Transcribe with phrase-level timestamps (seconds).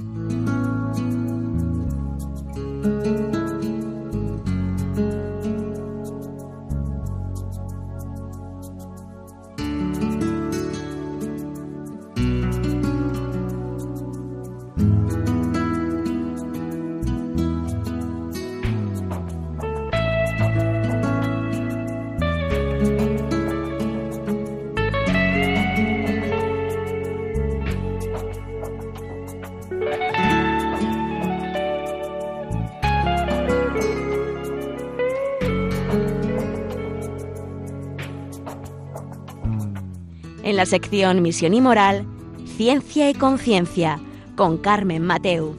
[0.00, 0.29] En
[40.60, 42.04] la sección Misión y Moral,
[42.44, 43.98] Ciencia y Conciencia,
[44.36, 45.56] con Carmen Mateu.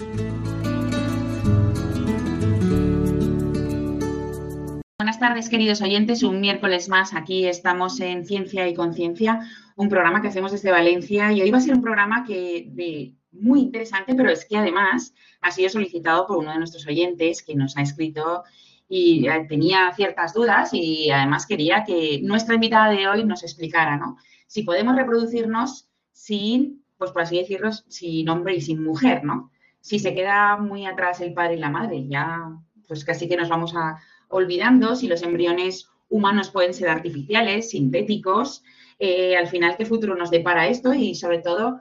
[5.00, 6.22] Buenas tardes, queridos oyentes.
[6.22, 9.40] Un miércoles más aquí estamos en Ciencia y Conciencia,
[9.76, 13.62] un programa que hacemos desde Valencia y hoy va a ser un programa que muy
[13.62, 17.76] interesante, pero es que además ha sido solicitado por uno de nuestros oyentes que nos
[17.76, 18.44] ha escrito
[18.88, 23.98] y eh, tenía ciertas dudas y además quería que nuestra invitada de hoy nos explicara,
[23.98, 24.18] ¿no?
[24.52, 29.50] Si podemos reproducirnos sin, pues por así decirlo, sin hombre y sin mujer, ¿no?
[29.80, 32.52] Si se queda muy atrás el padre y la madre, ya
[32.86, 38.62] pues casi que nos vamos a olvidando si los embriones humanos pueden ser artificiales, sintéticos,
[39.00, 41.80] eh, al final qué futuro nos depara esto y sobre todo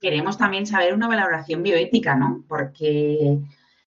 [0.00, 2.44] queremos también saber una valoración bioética, ¿no?
[2.46, 3.40] Porque,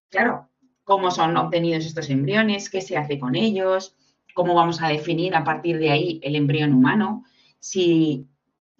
[0.09, 0.49] claro,
[0.83, 3.95] cómo son obtenidos estos embriones, qué se hace con ellos,
[4.33, 7.23] cómo vamos a definir a partir de ahí el embrión humano.
[7.65, 8.27] Si,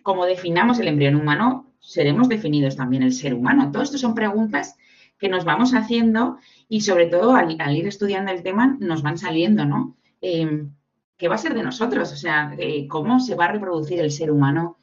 [0.03, 3.72] como definamos el embrión humano, seremos definidos también el ser humano.
[3.72, 4.75] Todo esto son preguntas
[5.17, 6.38] que nos vamos haciendo
[6.69, 9.97] y sobre todo al, ir estudiando el tema nos van saliendo, ¿no?
[10.22, 10.72] Em,
[11.17, 12.11] ¿Qué va a ser de nosotros?
[12.11, 14.78] O sea, eh, ¿cómo se va a reproducir el ser humano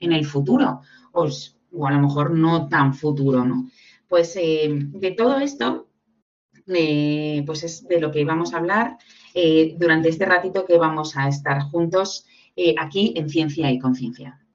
[0.00, 0.82] en el futuro?
[1.12, 3.70] Os, o a lo mejor no tan futuro, ¿no?
[4.06, 5.88] Pues eh, de todo esto,
[6.66, 8.98] pues es de lo que vamos a hablar
[9.32, 12.26] eh, durante este ratito que vamos a estar juntos
[12.78, 14.45] aquí en Ciencia y Conciencia.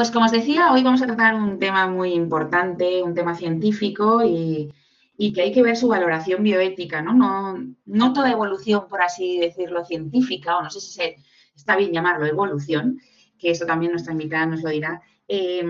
[0.00, 4.24] Pues como os decía, hoy vamos a tratar un tema muy importante, un tema científico
[4.24, 4.72] y,
[5.34, 7.12] que hay que ver su valoración bioética, ¿no?
[7.12, 7.58] ¿no?
[7.84, 11.16] No toda evolución, por así decirlo, científica, o no sé si se,
[11.54, 12.98] está bien llamarlo evolución,
[13.38, 15.62] que eso también nuestra invitada nos lo dirá, eh,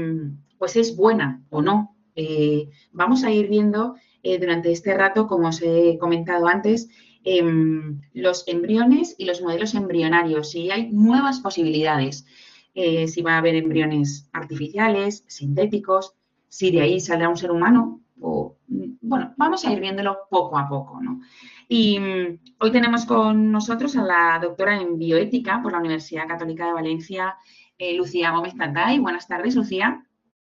[0.58, 1.96] pues es buena o no.
[2.14, 6.88] Eh, vamos a ir viendo eh, durante este rato, como os he comentado antes,
[7.24, 12.26] em, los embriones y los modelos embrionarios, si hay nuevas posibilidades.
[12.74, 16.14] Eh, si va a haber embriones artificiales, sintéticos,
[16.48, 18.00] si de ahí saldrá un ser humano.
[18.20, 21.20] O, bueno, vamos a ir viéndolo poco a poco, ¿no?
[21.68, 26.66] Y mm, hoy tenemos con nosotros a la doctora en bioética por la Universidad Católica
[26.66, 27.36] de Valencia,
[27.78, 28.98] eh, Lucía Gómez Tatay.
[28.98, 30.04] Buenas tardes, Lucía.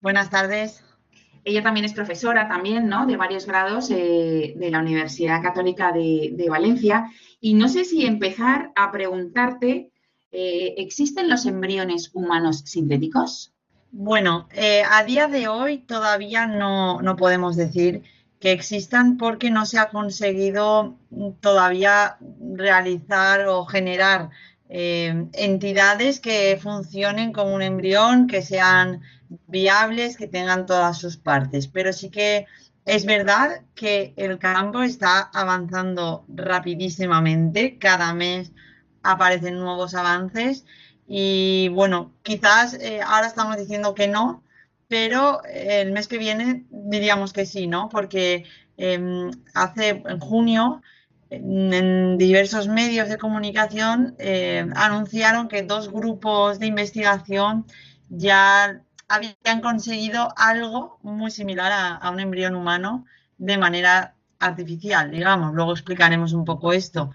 [0.01, 0.85] Buenas tardes.
[1.45, 3.07] Ella también es profesora también, ¿no?
[3.07, 7.11] De varios grados eh, de la Universidad Católica de, de, Valencia.
[7.41, 9.91] Y no sé si empezar a preguntarte
[10.37, 13.55] eh, ¿existen los embriones humanos sintéticos?
[13.93, 18.03] Bueno, eh, a día de hoy todavía no, podemos decir
[18.41, 20.99] que existan porque no se ha conseguido
[21.39, 22.17] todavía
[22.53, 24.31] realizar o generar
[24.69, 29.03] eh, entidades que funcionen como un embrión, que sean
[29.47, 31.69] viables, que tengan todas sus partes.
[31.69, 32.47] Pero sí que
[32.85, 37.79] es verdad que el campo está avanzando rapidísimamente.
[37.79, 38.51] Cada mes
[39.05, 40.65] aparecen nuevos avances
[41.07, 44.43] y bueno, quizás eh, ahora estamos diciendo que no,
[44.89, 47.89] pero el mes que viene diríamos que sí, ¿no?
[47.89, 48.45] Porque
[48.77, 50.83] em, hace en junio
[51.31, 57.67] en diversos medios de comunicación eh, anunciaron que dos grupos de investigación
[58.09, 63.05] ya habían conseguido algo muy similar a, un embrión humano
[63.39, 65.55] de manera artificial, digamos.
[65.55, 67.11] Luego explicaremos un poco esto.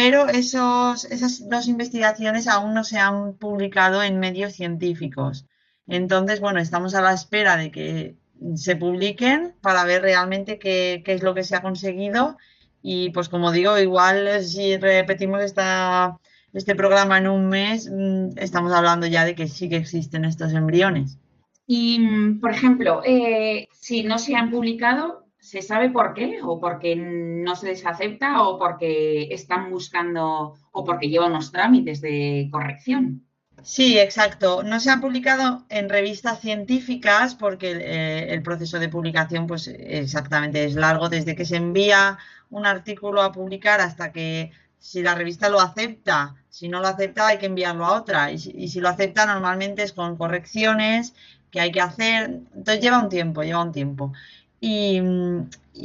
[0.00, 5.44] Pero esos, esas dos investigaciones aún no se han publicado en medios científicos.
[5.88, 8.14] Entonces, bueno, estamos a la espera de que
[8.54, 12.36] se publiquen para ver realmente qué, es lo que se ha conseguido.
[12.80, 16.16] Y pues como digo, igual si repetimos esta,
[16.52, 20.52] este programa en un mes, mm, estamos hablando ya de que sí que existen estos
[20.52, 21.18] embriones.
[21.66, 26.40] Y, mm, por ejemplo, eh, si no se han publicado, ¿se sabe por qué?
[26.42, 28.42] ¿O porque no se les acepta?
[28.42, 33.26] ¿O porque están buscando o porque llevan unos trámites de corrección?
[33.62, 34.62] Sí, exacto.
[34.62, 40.64] No se han publicado en revistas científicas porque eh, el proceso de publicación, pues exactamente
[40.64, 42.18] es largo desde que se envía
[42.50, 47.26] un artículo a publicar hasta que si la revista lo acepta, si no lo acepta
[47.26, 51.14] hay que enviarlo a otra y si lo acepta normalmente es con correcciones
[51.50, 52.40] que hay que hacer.
[52.54, 54.12] Entonces lleva un tiempo, lleva un tiempo.
[54.60, 55.00] Y,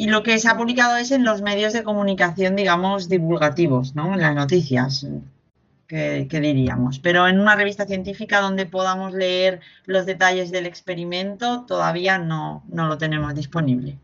[0.08, 4.14] lo que se ha publicado es en los medios de comunicación, digamos, divulgativos, ¿no?
[4.14, 5.06] En las noticias,
[5.88, 6.98] que, diríamos.
[6.98, 12.88] Pero en una revista científica donde podamos leer los detalles del experimento, todavía no, no
[12.88, 13.98] lo tenemos disponible.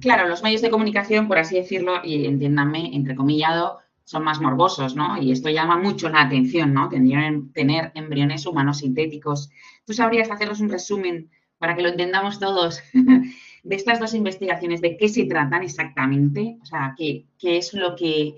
[0.00, 5.20] Claro, los medios de comunicación, por así decirlo, y entiéndanme, entrecomillado, son más morbosos, ¿no?
[5.20, 6.88] Y esto llama mucho la atención, ¿no?
[6.88, 9.50] Tendrían tener embriones humanos sintéticos.
[9.86, 12.82] ¿Tú sabrías hacernos un resumen para que lo entendamos todos
[13.64, 16.58] de estas dos investigaciones, de qué se tratan exactamente?
[16.62, 18.36] O sea, qué, qué es lo que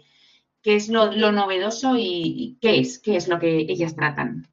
[0.66, 4.48] qué es lo, novedoso y, qué es, qué es lo que ellas tratan.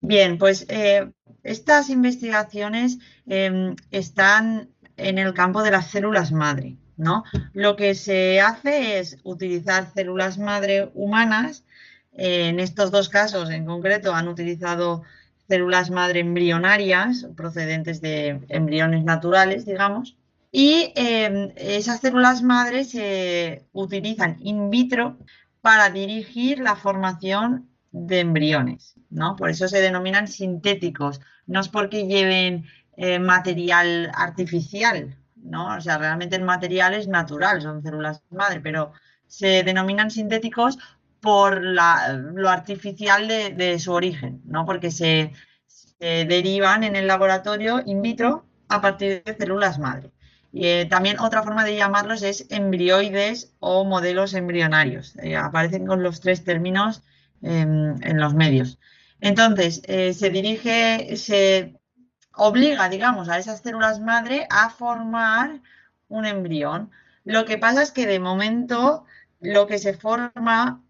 [0.00, 1.10] Bien, pues eh,
[1.42, 6.76] estas investigaciones em, están en el campo de las células madre.
[6.96, 7.24] ¿no?
[7.54, 11.64] Lo que se hace es utilizar células madre humanas.
[12.12, 15.02] En estos dos casos en concreto han utilizado
[15.48, 20.16] células madre embrionarias procedentes de embriones naturales, digamos.
[20.52, 25.18] Y em, esas células madre se utilizan in vitro
[25.60, 29.36] para dirigir la formación de embriones, ¿no?
[29.36, 31.20] Por eso se denominan sintéticos.
[31.46, 32.66] No es porque lleven
[32.96, 35.76] eh, material artificial, ¿no?
[35.76, 38.92] O sea, realmente el material es natural, son células madre, pero
[39.26, 40.78] se denominan sintéticos
[41.20, 44.64] por lo artificial de, su origen, ¿no?
[44.64, 45.32] Porque se,
[45.98, 50.12] derivan en el laboratorio in vitro a partir de células madre.
[50.52, 55.16] Y eh, también otra forma de llamarlos es embrioides o modelos embrionarios.
[55.22, 57.02] Eh, aparecen con los tres términos
[57.42, 58.78] em, en los medios.
[59.20, 61.78] Entonces, eh, se dirige, se
[62.34, 65.60] obliga, digamos, a esas células madre a formar
[66.08, 66.90] un embrión.
[67.24, 69.04] Lo que pasa es que de momento
[69.40, 70.82] lo que se forma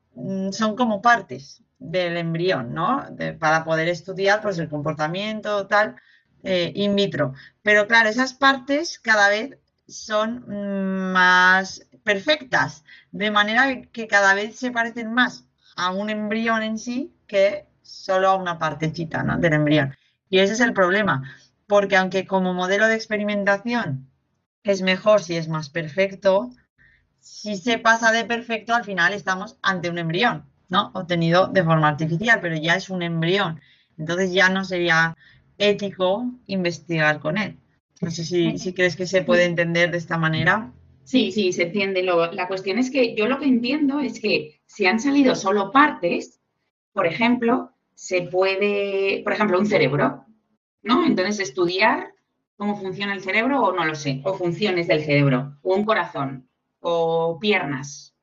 [0.52, 3.06] son como partes del embrión, ¿no?
[3.38, 5.96] para poder estudiar pues, el comportamiento tal
[6.42, 7.34] eh, in vitro.
[7.62, 14.56] Pero claro, esas partes cada vez son mm, más perfectas, de manera que cada vez
[14.56, 15.44] se parecen más
[15.76, 19.38] a un embrión en sí que solo a una partecita ¿no?
[19.38, 19.96] del embrión.
[20.30, 21.22] Y ese es el problema,
[21.66, 24.08] porque aunque como modelo de experimentación
[24.62, 26.50] es mejor si es más perfecto,
[27.30, 30.90] si se pasa de perfecto, al final estamos ante un embrión, ¿no?
[30.94, 33.60] Obtenido de forma artificial, pero ya es un embrión.
[33.96, 35.16] Entonces ya no sería
[35.58, 37.56] ético investigar con él.
[38.00, 40.72] No sé si, si crees que se puede entender de esta manera.
[41.04, 42.02] Sí, sí, se entiende.
[42.02, 46.40] la cuestión es que yo lo que entiendo es que si han salido solo partes,
[46.92, 50.24] por ejemplo, se puede, por ejemplo, un cerebro,
[50.82, 51.06] ¿no?
[51.06, 52.14] Entonces, estudiar
[52.56, 56.47] cómo funciona el cerebro o no lo sé, o funciones del cerebro, o un corazón,
[57.40, 58.14] piernas.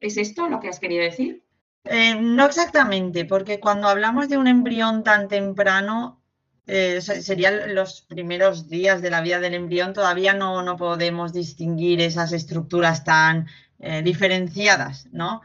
[0.00, 1.44] ¿Es esto lo que has querido decir?
[1.84, 6.22] Eh, no exactamente, porque cuando hablamos de un embrión tan temprano,
[6.66, 12.00] eh, serían los primeros días de la vida del embrión, todavía no, no podemos distinguir
[12.00, 15.42] esas estructuras tan eh, diferenciadas, ¿no?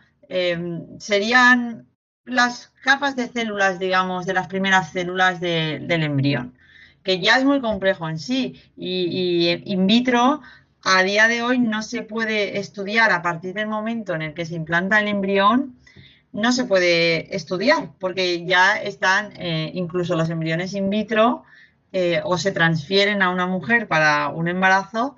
[0.99, 1.87] serían
[2.25, 6.53] las capas de células, digamos, de las primeras células del embrión,
[7.01, 10.41] que ya es muy complejo en sí y, in vitro
[10.83, 14.45] a día de hoy no se puede estudiar a partir del momento en el que
[14.45, 15.75] se implanta el embrión,
[16.31, 21.43] no se puede estudiar porque ya están eh, incluso los embriones in vitro
[21.91, 25.15] eh, o se transfieren a una mujer para un embarazo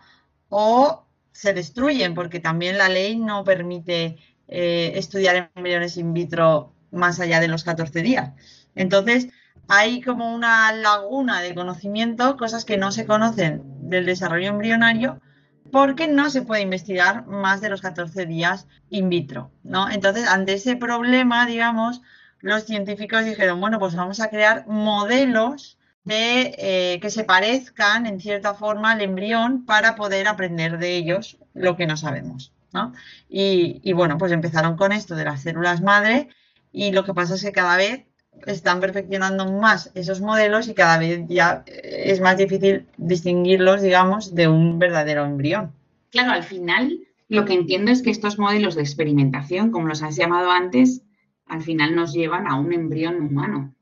[0.50, 7.20] o se destruyen porque también la ley no permite eh, estudiar embriones in vitro más
[7.20, 8.32] allá de los 14 días.
[8.76, 9.28] Entonces,
[9.68, 15.22] hay como una laguna de conocimiento, cosas que no se conocen del desarrollo embrionario,
[15.72, 19.90] porque no se puede investigar más de los 14 días in vitro, ¿no?
[19.90, 22.02] Entonces, ante ese problema, digamos,
[22.40, 28.20] los científicos dijeron, bueno, pues vamos a crear modelos de eh, que se parezcan en
[28.20, 32.54] cierta forma al embrión para poder aprender de ellos lo que no sabemos.
[32.74, 32.94] ¿no?
[33.28, 36.30] Y, y, bueno, pues empezaron con esto de las células madre
[36.72, 38.06] y lo que pasa es que cada vez
[38.46, 44.48] están perfeccionando más esos modelos y cada vez ya es más difícil distinguirlos, digamos, de
[44.48, 45.72] un verdadero embrión.
[46.12, 50.16] Claro, al final lo que entiendo es que estos modelos de experimentación, como los has
[50.16, 51.04] llamado antes,
[51.46, 53.76] al final nos llevan a un embrión humano.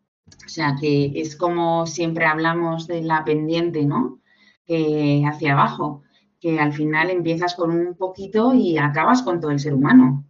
[0.46, 4.20] O sea que es como siempre hablamos de la pendiente, ¿no?
[4.66, 6.04] Que hacia abajo,
[6.42, 10.26] que al final empiezas con un poquito y acabas con todo el ser humano.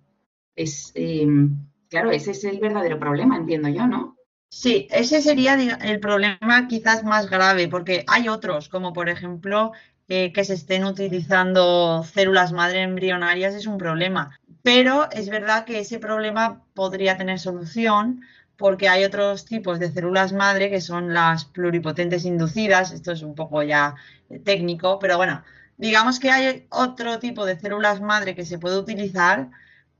[0.55, 4.16] Es, em, claro, ese es el verdadero problema, entiendo yo, ¿no?
[4.49, 9.71] Sí, ese sería el problema quizás más grave, porque hay otros, como por ejemplo
[10.09, 14.37] eh, que se estén utilizando células madre embrionarias es un problema.
[14.63, 18.21] Pero es verdad que ese problema podría tener solución
[18.57, 22.91] porque hay otros tipos de células madre que son las pluripotentes inducidas.
[22.91, 23.95] Esto es un poco ya
[24.43, 25.43] técnico, pero bueno,
[25.77, 29.49] digamos que hay otro tipo de células madre que se puede utilizar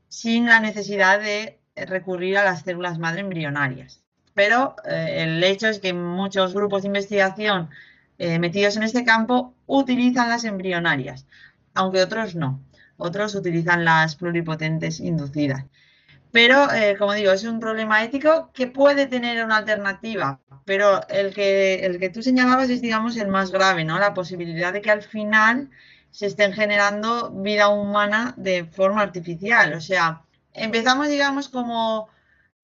[0.08, 4.02] sin la necesidad de recurrir a las células madre embrionarias.
[4.38, 7.70] Pero eh, el hecho es que muchos grupos de investigación
[8.18, 11.26] eh, metidos en este campo utilizan las embrionarias,
[11.74, 12.60] aunque otros no.
[12.98, 15.64] Otros utilizan las pluripotentes inducidas.
[16.30, 21.34] Pero, eh, como digo, es un problema ético que puede tener una alternativa, pero el
[21.34, 23.98] que, el que tú señalabas es, digamos, el más grave, ¿no?
[23.98, 25.68] La posibilidad de que al final
[26.12, 29.72] se estén generando vida humana de forma artificial.
[29.72, 30.22] O sea,
[30.54, 32.08] empezamos, digamos, como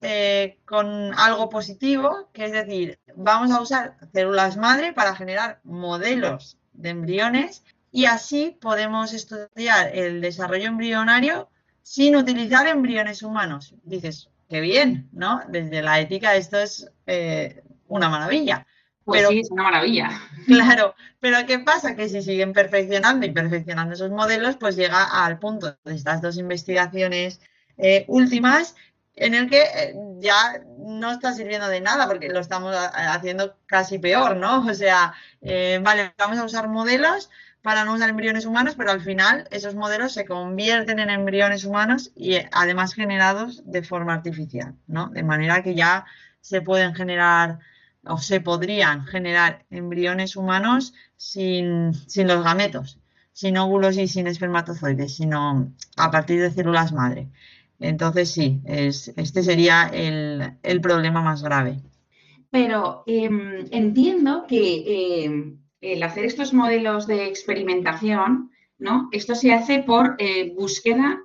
[0.06, 6.58] eh, con algo positivo, que es decir, vamos a usar células madre para generar modelos
[6.75, 11.49] de embriones y así podemos estudiar el desarrollo embrionario
[11.82, 13.75] sin utilizar embriones humanos.
[13.84, 15.40] Dices, qué bien, ¿no?
[15.49, 18.66] Desde la ética esto es eh, una maravilla.
[19.04, 20.11] Pues sí, es una maravilla.
[20.46, 21.96] Claro, pero ¿qué pasa?
[21.96, 26.37] Que si siguen perfeccionando y perfeccionando esos modelos, pues llega al punto de estas dos
[26.37, 27.40] investigaciones
[27.78, 28.76] eh, últimas
[29.16, 33.99] en el que eh, ya no está sirviendo de nada porque lo estamos haciendo casi
[33.99, 34.66] peor, ¿no?
[34.66, 37.30] O sea, eh, vale, vamos a usar modelos
[37.62, 42.12] para no usar embriones humanos, pero al final esos modelos se convierten en embriones humanos
[42.14, 45.09] y eh, además generados de forma artificial, ¿no?
[45.09, 46.04] De manera que ya
[46.40, 47.61] se pueden generar
[48.04, 52.99] o se podrían generar embriones humanos sin, sin los gametos,
[53.33, 57.30] sin óvulos y sin espermatozoides, sino a partir de células madre.
[57.85, 61.81] Entonces sí, es, este sería el, problema más grave.
[62.50, 69.09] Pero em, entiendo que em, el hacer estos modelos de experimentación, ¿no?
[69.12, 71.21] Esto se hace por eh, búsqueda,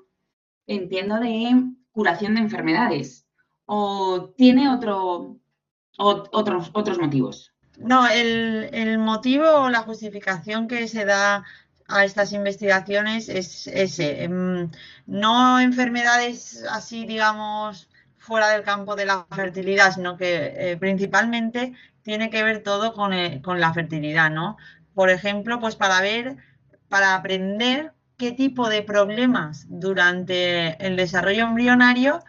[0.67, 3.25] entiendo, de curación de enfermedades.
[3.65, 5.37] ¿O tiene otro,
[5.97, 7.53] otros, otros motivos?
[7.77, 11.45] No, el, el motivo o la justificación que se da
[11.89, 14.23] a estas investigaciones es ese.
[14.23, 14.69] Em,
[15.07, 22.29] no enfermedades así, digamos, fuera del campo de la fertilidad, sino que eh, principalmente tiene
[22.29, 24.57] que ver todo con, eh, con, la fertilidad, ¿no?
[24.93, 26.37] Por ejemplo, pues para ver,
[26.89, 32.23] para aprender qué tipo de problemas durante el desarrollo embrionario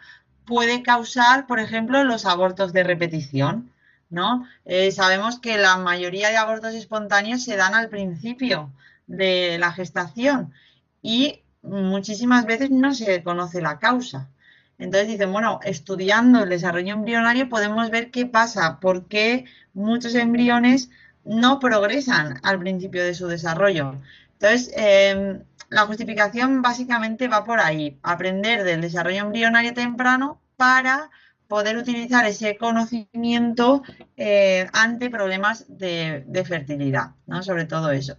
[0.45, 3.71] puede causar, por ejemplo, los abortos de repetición,
[4.09, 4.47] ¿no?
[4.65, 8.71] Eh, sabemos que la mayoría de abortos espontáneos se dan al principio
[9.11, 10.53] de la gestación
[11.01, 14.29] y muchísimas veces no se conoce la causa.
[14.77, 20.89] Entonces dicen, bueno, estudiando el desarrollo embrionario podemos ver qué pasa, por qué muchos embriones
[21.23, 24.01] no progresan al principio de su desarrollo.
[24.33, 31.11] Entonces, em, la justificación básicamente va por ahí, aprender del desarrollo embrionario temprano para
[31.47, 33.83] poder utilizar ese conocimiento
[34.17, 37.43] eh, ante problemas de, de fertilidad, ¿no?
[37.43, 38.17] Sobre todo eso.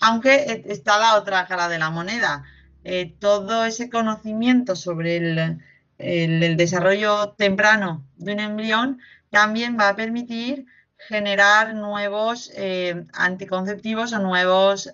[0.00, 2.44] Aunque eh, está la otra cara de la moneda.
[2.82, 5.18] Eh, todo ese conocimiento sobre
[5.98, 10.64] el, desarrollo temprano de un embrión también va a permitir
[10.96, 14.90] generar nuevos eh, anticonceptivos o nuevos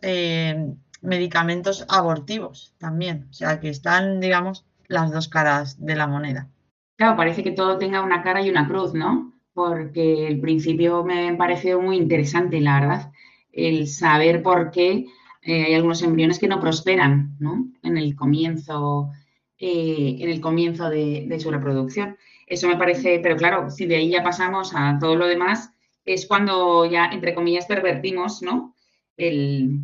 [1.00, 3.28] medicamentos abortivos también.
[3.30, 6.48] O sea que están, digamos, las dos caras de la moneda.
[6.96, 9.32] Claro, parece que todo tenga una cara y una cruz, ¿no?
[9.54, 13.12] Porque el principio me pareció muy interesante, la verdad
[13.56, 15.06] el saber por qué
[15.42, 17.68] eh, hay algunos embriones que no prosperan ¿no?
[17.82, 19.10] en el comienzo,
[19.58, 22.16] eh, en el comienzo de, su reproducción.
[22.46, 25.70] Eso me parece, pero claro, si de ahí ya pasamos a todo lo demás,
[26.04, 28.74] es cuando ya, entre comillas, pervertimos ¿no?
[29.16, 29.80] el,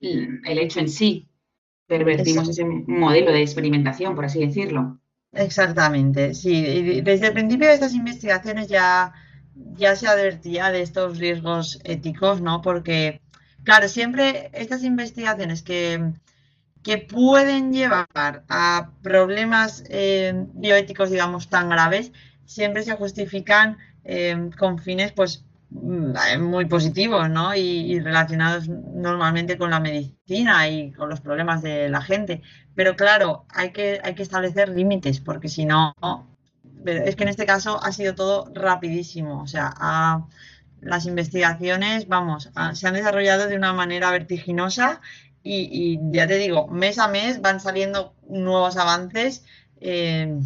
[0.00, 1.28] el hecho en sí,
[1.86, 4.98] pervertimos ese modelo de experimentación, por así decirlo.
[5.32, 7.00] Exactamente, sí.
[7.02, 9.12] Desde el principio de estas investigaciones ya
[9.74, 12.62] ya se advertía de estos riesgos éticos, ¿no?
[12.62, 13.20] Porque,
[13.64, 16.12] claro, siempre estas investigaciones que,
[16.82, 22.12] que pueden llevar a problemas eh, bioéticos, digamos, tan graves,
[22.44, 27.54] siempre se justifican eh, con fines, pues, mm, muy positivos, ¿no?
[27.54, 32.42] Y, relacionados normalmente con la medicina y con los problemas de la gente.
[32.74, 35.94] Pero claro, hay que, hay que establecer límites, porque si no,
[36.84, 39.42] es que en este caso ha sido todo rapidísimo.
[39.42, 39.74] O sea,
[40.80, 45.00] las investigaciones, vamos, se han desarrollado de una manera vertiginosa
[45.42, 49.44] y, ya te digo, mes a mes van saliendo nuevos avances.
[49.80, 50.38] Eh,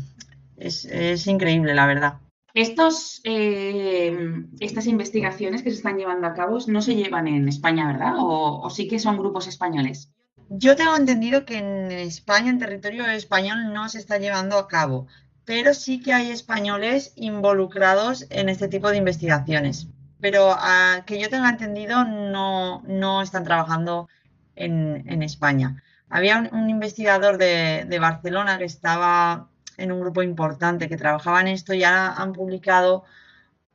[0.56, 2.14] es, increíble, la verdad.
[2.54, 4.16] Estos, eh,
[4.60, 8.12] estas investigaciones que se están llevando a cabo no se llevan en España, ¿verdad?
[8.18, 10.12] ¿O, sí que son grupos españoles?
[10.50, 15.06] Yo tengo entendido que en España, en territorio español, no se está llevando a cabo,
[15.44, 19.88] pero sí que hay españoles involucrados en este tipo de investigaciones.
[20.20, 24.08] Pero a, que yo tenga entendido, no, no están trabajando
[24.54, 25.82] en, España.
[26.08, 31.74] Había un, investigador de, Barcelona que estaba en un grupo importante que trabajaba en esto
[31.74, 33.04] y ahora han publicado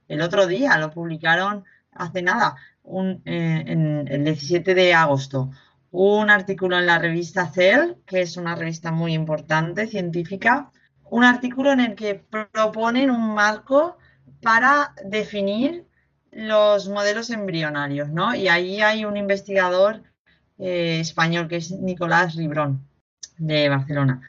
[0.07, 5.51] el otro día, lo publicaron hace nada, un, eh, en el 17 de agosto,
[5.91, 10.71] un artículo en la revista Cell, que es una revista muy importante, científica,
[11.10, 13.98] un artículo en el que proponen un marco
[14.42, 15.86] para definir
[16.32, 18.36] los modelos embrionarios, ¿no?
[18.36, 20.04] Y ahí hay un investigador
[20.60, 22.88] eh, español, que es Nicolás Ribrón,
[23.38, 24.22] de Barcelona.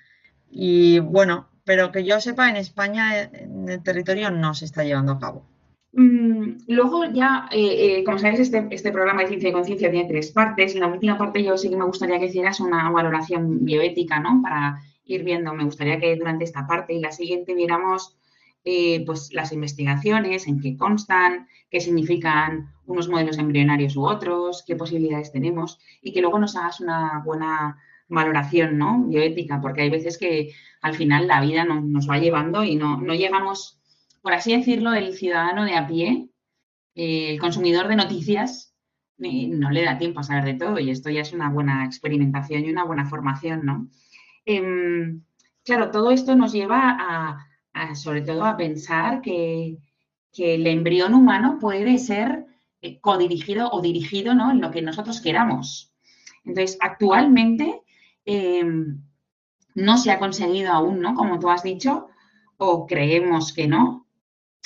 [0.51, 5.13] Y bueno, pero que yo sepa, en España, en el territorio, no se está llevando
[5.13, 5.45] a cabo.
[5.93, 10.09] Mm, luego ya, eh, eh, como sabéis, este, este, programa de Ciencia y Conciencia tiene
[10.09, 10.75] tres partes.
[10.75, 14.41] La última parte yo sí que me gustaría que hicieras una valoración bioética, ¿no?
[14.43, 18.15] Para ir viendo, me gustaría que durante esta parte y la siguiente viéramos
[19.07, 25.33] pues las investigaciones, en qué constan, qué significan unos modelos embrionarios u otros, qué posibilidades
[25.33, 29.05] tenemos y que luego nos hagas una buena valoración ¿no?
[29.05, 33.81] bioética, porque hay veces que al final la vida nos va llevando y no, llegamos,
[34.23, 36.29] por así decirlo, el ciudadano de a pie,
[36.95, 38.75] eh, el consumidor de noticias,
[39.19, 41.85] eh, no le da tiempo a saber de todo y esto ya es una buena
[41.85, 43.89] experimentación y una buena formación, ¿no?
[44.49, 45.23] Em,
[45.63, 46.97] claro, todo esto nos lleva
[47.75, 49.77] a, sobre todo a pensar que,
[50.39, 52.47] el embrión humano puede ser
[52.81, 54.53] eh, codirigido o dirigido ¿no?
[54.53, 55.93] en lo que nosotros queramos.
[56.45, 57.83] Entonces, actualmente
[58.25, 59.03] em,
[59.75, 61.15] no se ha conseguido aún, ¿no?
[61.15, 62.07] Como tú has dicho,
[62.57, 64.07] o creemos que no,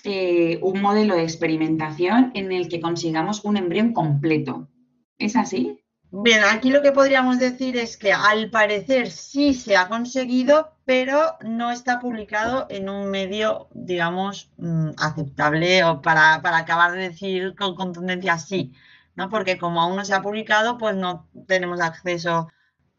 [0.05, 4.69] eh, un modelo de experimentación en el que consigamos un embrión completo.
[5.17, 5.82] ¿Es así?
[6.15, 11.39] Bien, aquí lo que podríamos decir es que al parecer sí se ha conseguido, pero
[11.41, 17.75] no está publicado en un medio, digamos, mm, aceptable o para, acabar de decir con
[17.75, 18.75] contundencia sí,
[19.17, 19.31] ¿no?
[19.31, 22.49] Porque como aún no se ha publicado, pues no tenemos acceso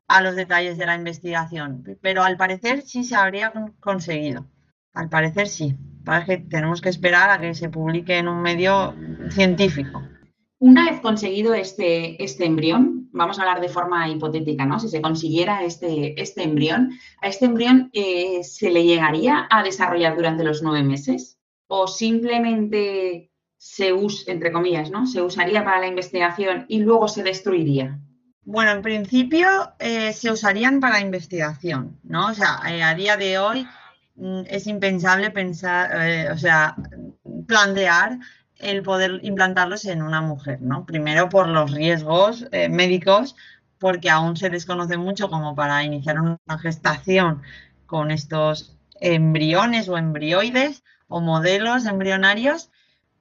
[0.08, 1.84] a los detalles de la investigación.
[2.02, 4.48] Pero al parecer sí se habría conseguido.
[4.92, 5.78] Al parecer sí.
[6.04, 8.96] Para que tenemos que esperar a que se publique en un medio
[9.30, 10.02] científico.
[10.64, 14.80] Una vez conseguido este, este embrión, vamos a hablar de forma hipotética, ¿no?
[14.80, 20.16] Si se consiguiera este, este embrión, ¿a este embrión eh, se le llegaría a desarrollar
[20.16, 21.38] durante los nueve meses?
[21.68, 25.06] ¿O simplemente se usa, entre comillas, ¿no?
[25.08, 28.00] Se usaría para la investigación y luego se destruiría.
[28.42, 29.48] Bueno, en principio
[29.80, 32.28] eh, se usarían para investigación, ¿no?
[32.28, 33.66] O sea, eh, a día de hoy
[34.16, 36.76] mm, es impensable pensar, o sea,
[37.48, 38.20] plantear
[38.64, 40.86] el poder implantarlos en una mujer, ¿no?
[40.86, 43.36] Primero por los riesgos eh, médicos,
[43.80, 47.42] porque aún se desconoce mucho como para iniciar una gestación
[47.86, 52.72] con estos embriones o embrioides o modelos embrionarios,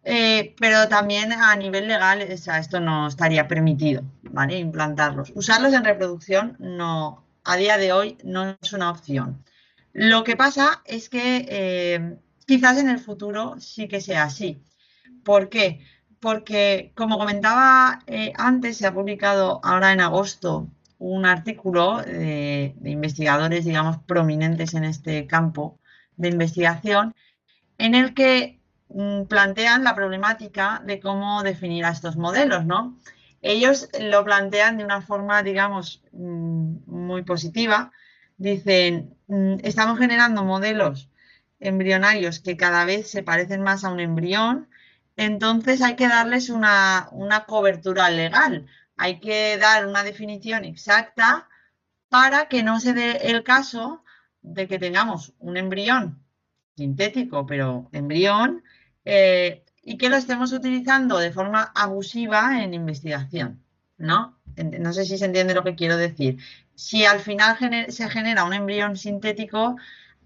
[0.05, 4.59] eh, pero también a nivel legal esto no estaría permitido, ¿vale?
[4.59, 5.33] Implantarlos.
[5.35, 9.45] Usarlos en reproducción no, a día de hoy no es una opción.
[9.93, 14.63] Lo que pasa es que eh, quizás en el futuro sí que sea así.
[15.25, 15.81] ¿Por qué?
[16.21, 23.65] Porque, como comentaba eh, antes, se ha publicado ahora en agosto un artículo de, investigadores,
[23.65, 25.81] digamos, prominentes en este campo
[26.17, 27.15] de investigación,
[27.79, 32.99] en el que mm, plantean la problemática de cómo definir a estos modelos, ¿no?
[33.43, 37.91] Ellos lo plantean de una forma, digamos, mm, muy positiva.
[38.37, 41.11] Dicen, mm, estamos generando modelos
[41.59, 44.69] embrionarios que cada vez se parecen más a un embrión
[45.17, 47.09] entonces hay que darles una,
[47.47, 48.67] cobertura legal.
[48.97, 51.49] Hay que dar una definición exacta
[52.09, 54.05] para que no se dé el caso
[54.43, 56.23] de que tengamos un embrión
[56.77, 58.63] sintético, pero embrión,
[59.05, 63.63] eh, y que lo estemos utilizando de forma abusiva en investigación,
[63.99, 64.39] ¿no?
[64.57, 66.39] No sé si se entiende lo que quiero decir.
[66.75, 67.57] Si al final
[67.89, 69.77] se genera un embrión sintético,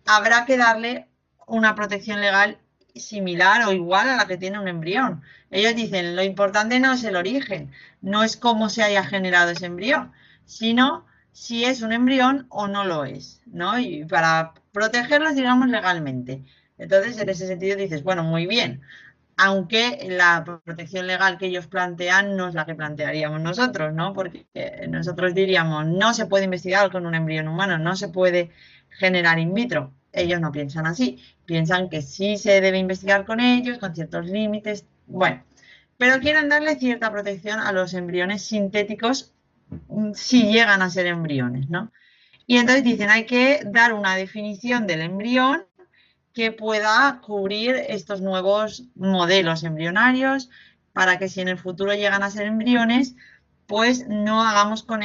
[0.05, 1.09] habrá que darle
[1.47, 2.59] una protección legal
[3.01, 5.23] similar o igual a la que tiene un embrión.
[5.51, 9.67] Ellos dicen, lo importante no es el origen, no es cómo se haya generado ese
[9.67, 10.13] embrión,
[10.45, 13.79] sino si es un embrión o no lo es, ¿no?
[13.79, 16.43] Y para protegerlos, digamos, legalmente.
[16.79, 18.83] Entonces, en ese sentido dices, bueno, muy bien,
[19.37, 24.15] aunque la protección legal que ellos plantean no es la que plantearíamos nosotros, ¿no?
[24.15, 24.47] Porque
[24.89, 28.51] nosotros diríamos, no se puede investigar con un embrión humano, no se puede
[28.89, 29.93] generar in vitro.
[30.17, 34.87] Ellos no piensan así, piensan que sí se debe investigar con ellos, con ciertos límites,
[35.07, 35.45] bueno,
[35.99, 39.35] pero quieren darle cierta protección a los embriones sintéticos
[39.89, 41.93] mm, si llegan a ser embriones, ¿no?
[42.47, 45.67] Y entonces dicen, hay que dar una definición del embrión
[46.33, 50.51] que pueda cubrir estos nuevos modelos embrionarios
[50.93, 53.17] para que si en el futuro llegan a ser embriones,
[53.67, 55.01] pues no hagamos con,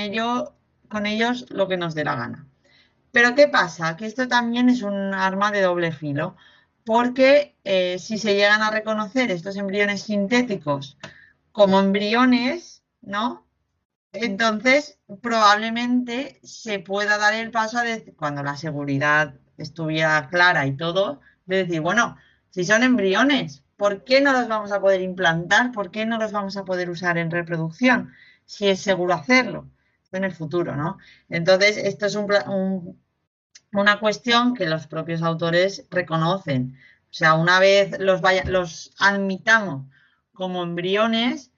[0.88, 2.51] con ellos lo que nos dé la gana.
[3.12, 3.98] Pero ¿qué pasa?
[3.98, 6.36] Que esto también es un arma de doble filo,
[6.86, 10.98] porque eh, si se llegan a reconocer estos embriones sintéticos
[11.52, 13.46] como embriones, ¿no?
[14.14, 20.76] Entonces, probablemente se pueda dar el paso a decir, cuando la seguridad estuviera clara y
[20.76, 22.18] todo, de decir, bueno,
[22.50, 25.72] si son embriones, ¿por qué no los vamos a poder implantar?
[25.72, 28.14] ¿Por qué no los vamos a poder usar en reproducción?
[28.46, 29.68] Si es seguro hacerlo
[30.12, 30.98] en el futuro, ¿no?
[31.30, 32.16] Entonces, esto es
[33.72, 36.78] una cuestión que los propios autores reconocen.
[37.10, 39.86] O sea, una vez los, los admitamos
[40.34, 41.52] como embriones,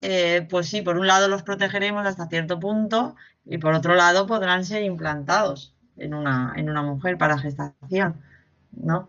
[0.00, 4.26] eh, pues sí, por un lado los protegeremos hasta cierto punto y por otro lado
[4.26, 8.20] podrán ser implantados en una, en una mujer para gestación,
[8.72, 9.08] ¿no?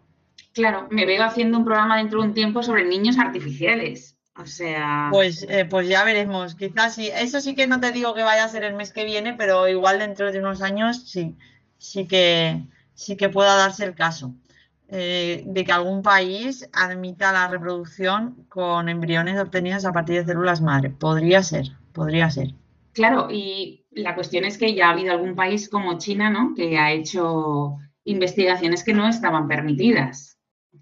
[0.53, 4.18] Claro, me veo haciendo un programa dentro de un tiempo sobre niños artificiales.
[4.41, 5.09] O sea.
[5.11, 6.55] Pues, eh, pues ya veremos.
[6.55, 7.09] Quizás sí.
[7.13, 9.67] Eso sí que no te digo que vaya a ser el mes que viene, pero
[9.67, 11.35] igual dentro de unos años sí,
[11.77, 14.33] sí que sí que pueda darse el caso.
[14.91, 20.61] Eh, de que algún país admita la reproducción con embriones obtenidos a partir de células
[20.61, 20.89] madre.
[20.89, 22.55] Podría ser, podría ser.
[22.93, 26.53] Claro, y la cuestión es que ya ha habido algún país como China, ¿no?
[26.55, 30.28] Que ha hecho investigaciones que no estaban permitidas,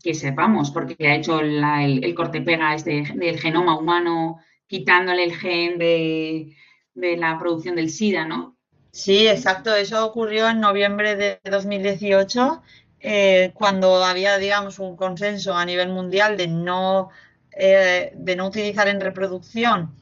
[0.08, 6.56] que sepamos, porque ha hecho el, corte-pega este del genoma humano, quitándole el gen de,
[6.96, 8.56] la producción del SIDA, ¿no?
[8.91, 9.76] Sí, exacto.
[9.76, 12.63] Eso ocurrió en noviembre de 2018,
[13.02, 17.10] eh, cuando había, digamos, un consenso a nivel mundial de no,
[17.52, 19.93] eh, de no utilizar en reproducción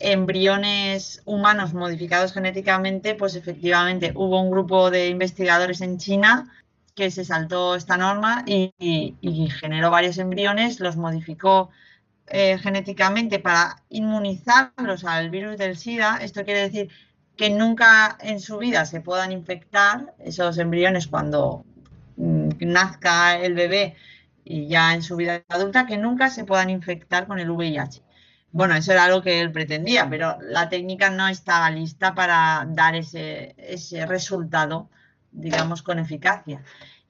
[0.00, 6.50] embriones humanos modificados genéticamente, pues efectivamente hubo un grupo de investigadores en China
[6.94, 8.72] que se saltó esta norma y,
[9.60, 11.70] generó varios embriones, los modificó
[12.28, 16.18] eh, genéticamente para inmunizarlos al virus del SIDA.
[16.22, 16.90] Esto quiere decir
[17.36, 21.64] que nunca en su vida se puedan infectar esos embriones cuando
[22.16, 23.96] mm, nazca el bebé
[24.44, 28.02] y ya en su vida adulta, que nunca se puedan infectar con el VIH.
[28.52, 32.94] Bueno, eso era algo que él pretendía, pero la técnica no estaba lista para dar
[32.94, 34.90] ese, ese resultado
[35.34, 36.62] digamos, con eficacia.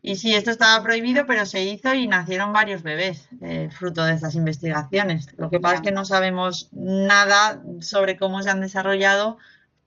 [0.03, 4.13] Y sí, esto estaba prohibido, pero se hizo y nacieron varios bebés eh, fruto de
[4.13, 5.33] estas investigaciones.
[5.39, 9.39] Lo que pasa es que no sabemos nada sobre cómo se han desarrollado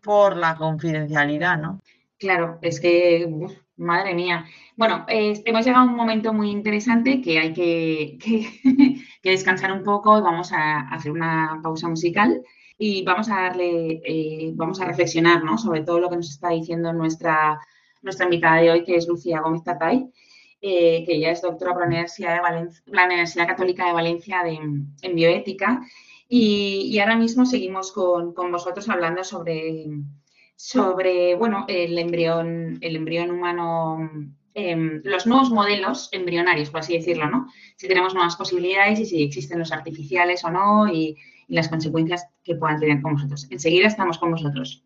[0.01, 1.81] por la confidencialidad, ¿no?
[2.17, 3.29] Claro, es que,
[3.75, 4.45] madre mía.
[4.75, 10.19] Bueno, hemos llegado a un momento muy interesante que hay que, que, descansar un poco.
[10.21, 12.41] Vamos a hacer una pausa musical
[12.75, 15.59] y vamos a darle, eh, vamos a reflexionar ¿no?
[15.59, 17.59] sobre todo lo que nos está diciendo nuestra
[18.07, 20.09] nuestra invitada de hoy, que es Lucía Gómez Tatay,
[20.61, 25.15] eh, que ella es doctora por la Universidad, de la Universidad Católica de Valencia en
[25.15, 25.81] bioética.
[26.29, 29.85] Y, ahora mismo seguimos con, vosotros hablando sobre,
[30.55, 34.09] sobre bueno, el embrión, el embrión humano,
[34.53, 37.47] em, los nuevos modelos embrionarios, por así decirlo, ¿no?
[37.77, 41.15] Si tenemos nuevas posibilidades y si existen los artificiales o no y
[41.47, 43.47] las consecuencias que puedan tener con vosotros.
[43.49, 44.83] Enseguida estamos con vosotros.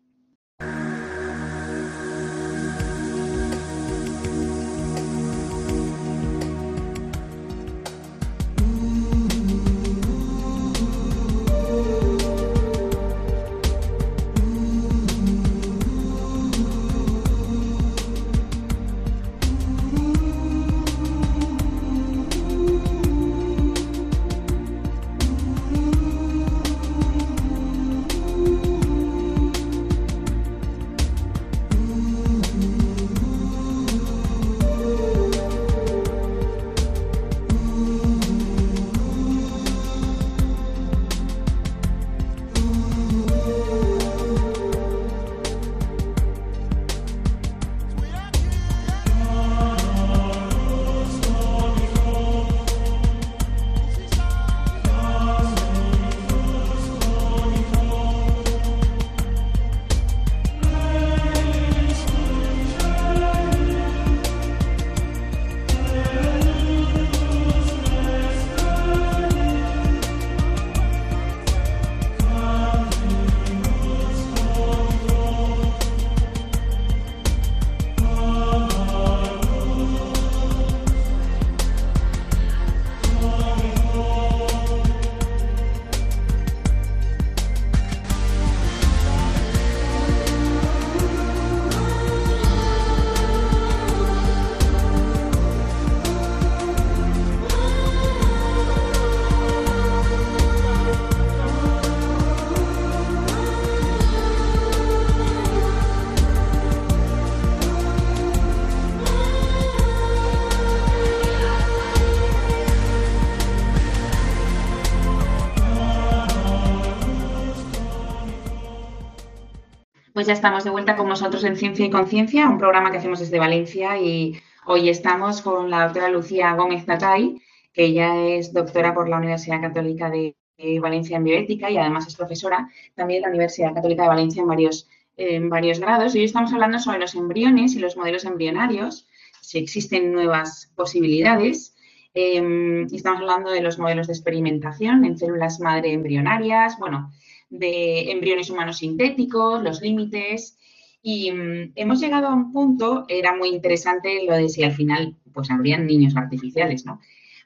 [120.22, 123.18] Pues ya estamos de vuelta con nosotros en Ciencia y Conciencia, un programa que hacemos
[123.18, 128.94] desde Valencia y hoy estamos con la doctora Lucía Gómez Tatay, que ella es doctora
[128.94, 130.36] por la Universidad Católica de
[130.80, 134.46] Valencia en bioética y además es profesora también en la Universidad Católica de Valencia en
[134.46, 136.14] varios, en varios grados.
[136.14, 139.08] Hoy estamos hablando sobre los embriones y los modelos embrionarios,
[139.40, 141.74] si existen nuevas posibilidades.
[142.14, 147.10] Eh, estamos hablando de los modelos de experimentación en células madre embrionarias, bueno,
[147.52, 150.58] de embriones humanos sintéticos, los límites.
[151.02, 155.16] Y mm, hemos llegado a un punto, era muy interesante lo de si al final
[155.32, 157.00] pues habrían niños artificiales, ¿no?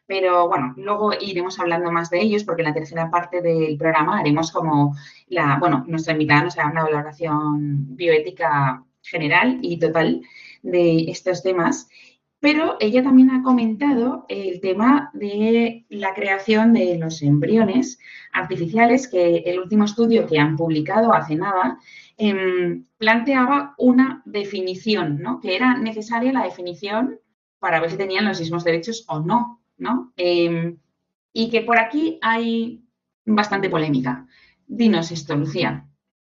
[0.06, 4.20] Pero bueno, luego iremos hablando más de ellos porque en la tercera parte del programa
[4.20, 4.94] haremos como
[5.26, 10.22] la, bueno, nuestra invitada nos hará una valoración bioética general y total
[10.62, 11.88] de estos temas
[12.46, 17.98] pero ella también ha comentado el tema de la creación de los embriones
[18.32, 21.80] artificiales, que el último estudio que han publicado hace nada
[22.16, 25.40] em, planteaba una definición, ¿no?
[25.40, 27.18] que era necesaria la definición
[27.58, 29.60] para ver si tenían los mismos derechos o no.
[29.76, 30.12] ¿no?
[30.16, 30.78] Em,
[31.32, 32.84] y que por aquí hay
[33.24, 34.24] bastante polémica.
[34.68, 35.85] Dinos esto, Lucía.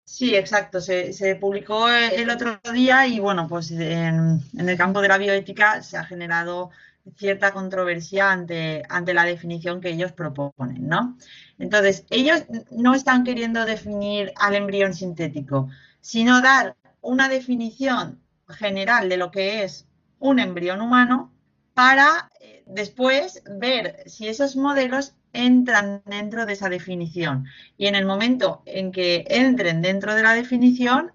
[0.10, 0.82] Sí, exacto.
[0.82, 5.98] Se, publicó el otro día y bueno, pues en, el campo de la bioética se
[5.98, 6.72] ha generado
[7.16, 11.16] cierta controversia ante, ante la definición que ellos proponen, ¿no?
[11.60, 15.70] Entonces, ellos no están queriendo definir al embrión sintético,
[16.02, 18.20] sino dar una definición
[18.50, 19.86] general de lo que es
[20.18, 21.32] un embrión humano
[21.76, 27.46] para eh, después ver si esos modelos entran dentro de esa definición.
[27.78, 31.12] Y en el momento en que entren dentro de la definición,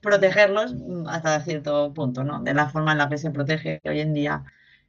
[0.00, 0.74] protegerlos
[1.08, 2.40] hasta cierto punto, ¿no?
[2.42, 4.44] De la forma en la que se protege hoy en día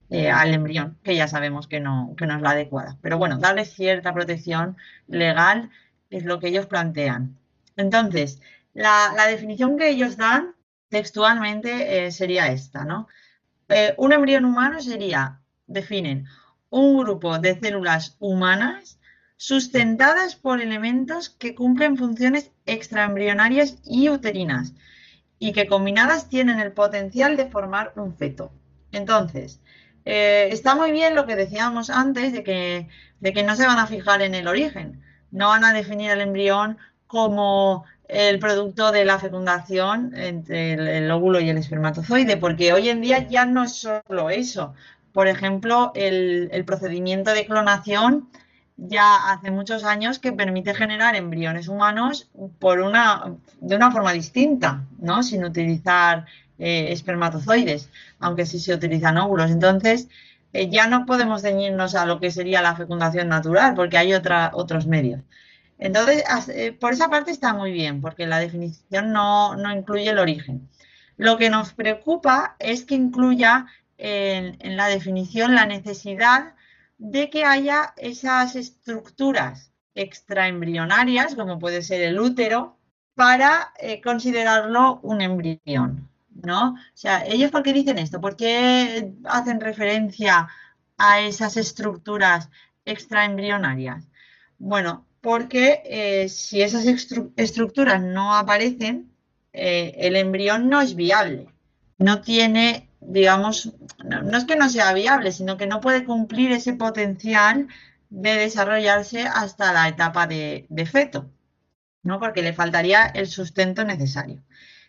[0.10, 2.98] eh, al embrión, que ya sabemos que no, que no es la adecuada.
[3.02, 5.70] Pero bueno, darle cierta protección legal
[6.12, 7.38] es lo que ellos plantean.
[7.78, 8.42] Entonces,
[8.74, 10.56] la, definición que ellos dan
[10.90, 13.08] textualmente eh, sería esta, ¿no?
[13.70, 16.28] Eh, un embrión humano sería, definen,
[16.70, 19.00] un grupo de células humanas
[19.38, 24.74] sustentadas por elementos que cumplen funciones extraembrionarias y uterinas
[25.40, 28.52] y que combinadas tienen el potencial de formar un feto.
[28.92, 29.60] Entonces,
[30.06, 32.88] eh, está muy bien lo que decíamos antes de que,
[33.20, 35.02] de que no se van a fijar en el origen,
[35.32, 41.12] no van a definir el embrión como el producto de la fecundación entre el, el,
[41.12, 44.76] óvulo y el espermatozoide, porque hoy en día ya no es solo eso
[45.16, 48.28] por ejemplo, el, procedimiento de clonación
[48.76, 54.84] ya hace muchos años que permite generar embriones humanos por una, de una forma distinta,
[55.00, 55.24] ¿no?
[55.24, 56.26] Sin utilizar
[56.60, 59.52] eh, espermatozoides, aunque sí se utilizan óvulos.
[59.52, 60.10] Entonces,
[60.52, 64.52] eh, ya no podemos ceñirnos a lo que sería la fecundación natural, porque hay otra,
[64.54, 65.22] otros medios.
[65.80, 70.20] Entonces, eh, por esa parte está muy bien, porque la definición no, no incluye el
[70.20, 70.68] origen.
[71.16, 76.56] Lo que nos preocupa es que incluya en, la definición la necesidad
[76.98, 82.78] de que haya esas estructuras extraembrionarias, como puede ser el útero,
[83.14, 86.10] para eh, considerarlo un embrión,
[86.44, 86.72] ¿no?
[86.74, 90.50] O sea, ellos por qué dicen esto, por qué hacen referencia
[90.98, 92.50] a esas estructuras
[92.84, 94.08] extraembrionarias.
[94.58, 99.12] Bueno, porque eh, si esas estructuras no aparecen,
[99.54, 101.48] eh, el embrión no es viable,
[101.98, 106.74] no tiene digamos, no, es que no sea viable, sino que no puede cumplir ese
[106.74, 107.68] potencial
[108.10, 111.30] de desarrollarse hasta la etapa de, feto,
[112.04, 112.20] ¿no?
[112.20, 114.42] Porque le faltaría el sustento necesario.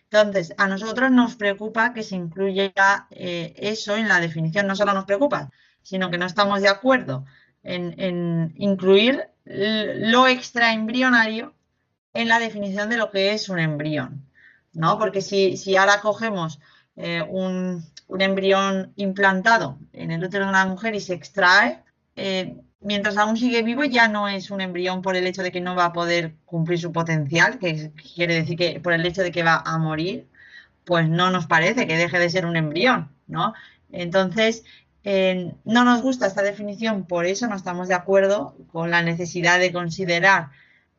[0.09, 4.67] Entonces, a nosotros nos preocupa que se incluya eh, eso en la definición.
[4.67, 5.51] No solo nos preocupa,
[5.81, 7.25] sino que no estamos de acuerdo
[7.63, 11.53] en, incluir lo extraembrionario
[12.13, 14.25] en la definición de lo que es un embrión,
[14.73, 14.97] ¿no?
[14.97, 16.59] Porque si, si ahora cogemos
[16.95, 17.85] eh, un,
[18.19, 21.83] embrión implantado en el útero de una mujer y se extrae,
[22.15, 25.61] eh, mientras aún sigue vivo ya no es un embrión por el hecho de que
[25.61, 29.31] no va a poder cumplir su potencial, que quiere decir que por el hecho de
[29.31, 30.27] que va a morir,
[30.85, 33.53] pues no nos parece que deje de ser un embrión, ¿no?
[33.91, 34.63] Entonces,
[35.03, 39.59] eh, no nos gusta esta definición, por eso no estamos de acuerdo con la necesidad
[39.59, 40.49] de considerar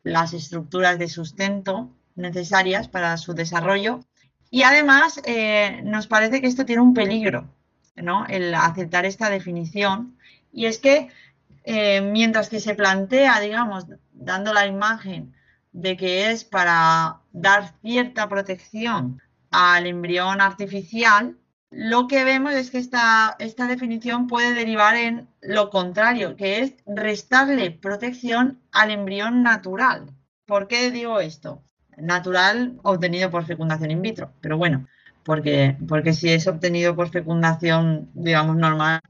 [0.03, 4.01] las estructuras de sustento necesarias para su desarrollo
[4.51, 7.47] y además, eh, nos parece que esto tiene un peligro,
[7.95, 8.25] ¿no?
[8.27, 10.17] El aceptar esta definición.
[10.51, 11.09] Y es que
[11.63, 15.35] eh, mientras que se plantea, digamos, dando la imagen
[15.71, 21.37] de que es para dar cierta protección al embrión artificial,
[21.69, 26.73] lo que vemos es que esta, esta definición puede derivar en lo contrario, que es
[26.87, 30.11] restarle protección al embrión natural.
[30.47, 31.63] ¿Por qué digo esto?
[32.01, 34.33] Natural obtenido por fecundación in vitro.
[34.41, 34.87] Pero bueno,
[35.23, 39.01] porque, porque si es obtenido por fecundación, digamos, normal,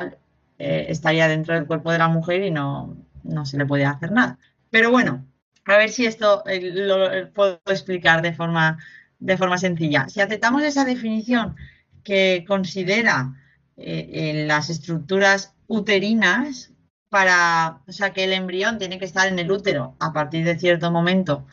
[0.58, 4.12] eh, estaría dentro del cuerpo de la mujer y no, no se le puede hacer
[4.12, 4.38] nada.
[4.69, 5.25] Pero bueno,
[5.65, 8.78] a ver si esto eh, lo puedo explicar de forma,
[9.19, 10.10] de forma sencilla.
[10.10, 11.56] Si aceptamos esa definición
[12.04, 13.36] que considera
[13.78, 16.73] eh, las estructuras uterinas
[17.10, 20.60] para, o sea, que el embrión tiene que estar en el útero a partir de
[20.60, 21.45] cierto momento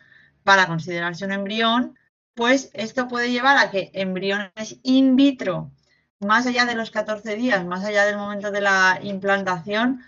[0.46, 1.98] para considerarse un embrión,
[2.34, 5.72] pues esto puede llevar a que embriones in vitro,
[6.20, 10.02] más allá de los 14 días, más allá del momento de la implantación,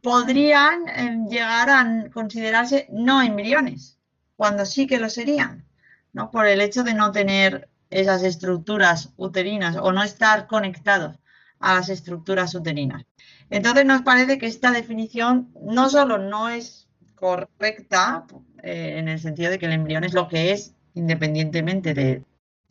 [0.00, 3.98] podrían eh, llegar a considerarse no embriones,
[4.36, 5.64] cuando sí que lo serían,
[6.12, 6.30] ¿no?
[6.30, 11.18] Por el hecho de no tener esas estructuras uterinas o no estar conectados
[11.58, 13.04] a las estructuras uterinas.
[13.50, 16.81] Entonces nos parece que esta definición no solo no es
[17.22, 18.26] correcta
[18.64, 22.24] eh, en el sentido de que el embrión es lo que es independientemente de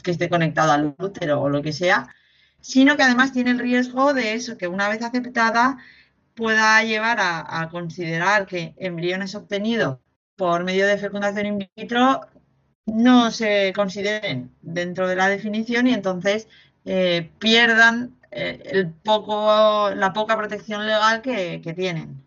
[0.04, 2.14] que esté conectado al útero o lo que sea,
[2.60, 5.78] sino que además tiene el riesgo de eso, que una vez aceptada
[6.36, 10.00] pueda llevar a, considerar que embriones obtenidos
[10.36, 12.22] por medio de fecundación in vitro
[12.86, 16.50] no se consideren dentro de la definición y entonces
[16.84, 22.22] eh, pierdan eh, el poco, la poca protección legal que, tienen.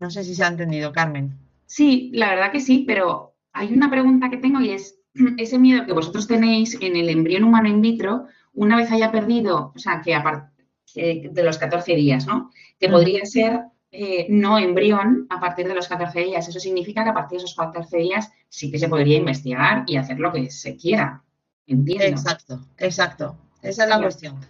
[0.00, 1.47] No sé si se ha entendido, Carmen.
[1.68, 4.98] Sí, la verdad que sí, pero hay una pregunta que tengo y es
[5.36, 9.72] ese miedo que vosotros tenéis en el embrión humano in vitro, una vez haya perdido,
[9.76, 10.48] o sea, que aparte
[10.94, 12.50] de los 14 días, ¿no?
[12.80, 13.60] Que podría ser
[13.92, 16.48] eh, no embrión a partir de los 14 días.
[16.48, 19.98] Eso significa que a partir de esos 14 días sí que se podría investigar y
[19.98, 21.22] hacer lo que se quiera.
[21.66, 22.06] Entiendo.
[22.06, 23.36] Exacto, exacto.
[23.62, 24.40] Esa es la cuestión.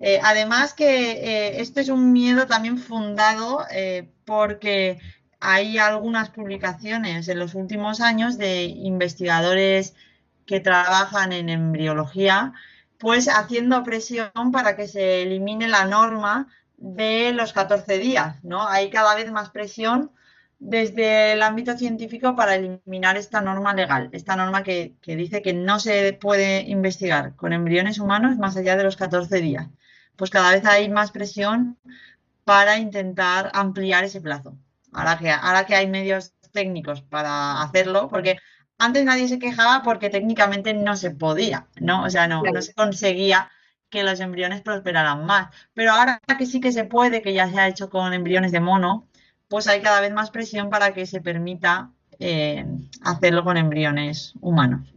[0.00, 4.98] Eh, además que eh, esto es un miedo también fundado eh, porque
[5.44, 9.94] hay algunas publicaciones en los últimos años de investigadores
[10.46, 12.52] que trabajan en embriología,
[12.98, 18.66] pues haciendo presión para que se elimine la norma de los 14 días, ¿no?
[18.68, 20.10] Hay cada vez más presión
[20.58, 25.52] desde el ámbito científico para eliminar esta norma legal, esta norma que, que, dice que
[25.52, 29.68] no se puede investigar con embriones humanos más allá de los 14 días
[30.16, 31.78] pues cada vez hay más presión
[32.44, 34.56] para intentar ampliar ese plazo.
[34.94, 38.36] Ahora que, ahora que hay medios técnicos para hacerlo, porque
[38.78, 42.04] antes nadie se quejaba porque técnicamente no se podía, ¿no?
[42.04, 43.50] O sea, no, no se conseguía
[43.90, 45.48] que los embriones prosperaran más.
[45.74, 48.60] Pero ahora que sí que se puede, que ya se ha hecho con embriones de
[48.60, 49.08] mono,
[49.48, 52.64] pues hay cada vez más presión para que se permita eh,
[53.02, 54.93] hacerlo con embriones humanos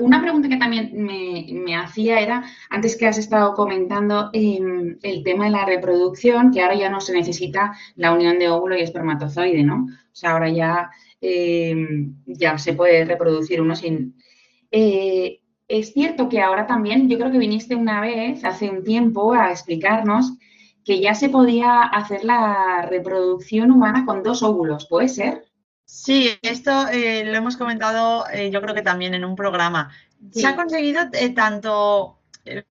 [0.00, 5.44] una pregunta que también me, hacía era, antes que has estado comentando em, el tema
[5.44, 9.62] de la reproducción, que ahora ya no se necesita la unión de óvulo y espermatozoide,
[9.62, 9.86] ¿no?
[9.86, 14.16] O sea, ahora ya, em, ya se puede reproducir uno sin...
[14.70, 19.32] Eh, es cierto que ahora también, yo creo que viniste una vez, hace un tiempo,
[19.34, 20.32] a explicarnos
[20.84, 25.47] que ya se podía hacer la reproducción humana con dos óvulos, ¿puede ser?
[25.88, 29.90] Sí, esto eh, lo hemos comentado eh, yo creo que también en un programa.
[30.32, 32.18] Se ha conseguido eh, tanto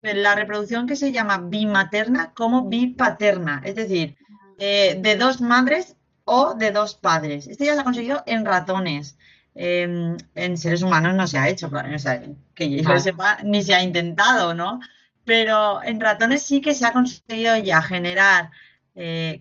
[0.04, 4.18] la reproducción que se llama bimaterna como bipaterna, es decir,
[4.60, 5.96] de dos madres
[6.26, 7.48] o de dos padres.
[7.48, 9.18] Esto ya se ha conseguido en ratones.
[9.56, 11.72] Em, en seres humanos no se ha hecho,
[12.54, 14.80] que yo sepa, ni se ha intentado, ¿no?
[15.26, 18.52] Pero en ratones sí que se ha conseguido ya generar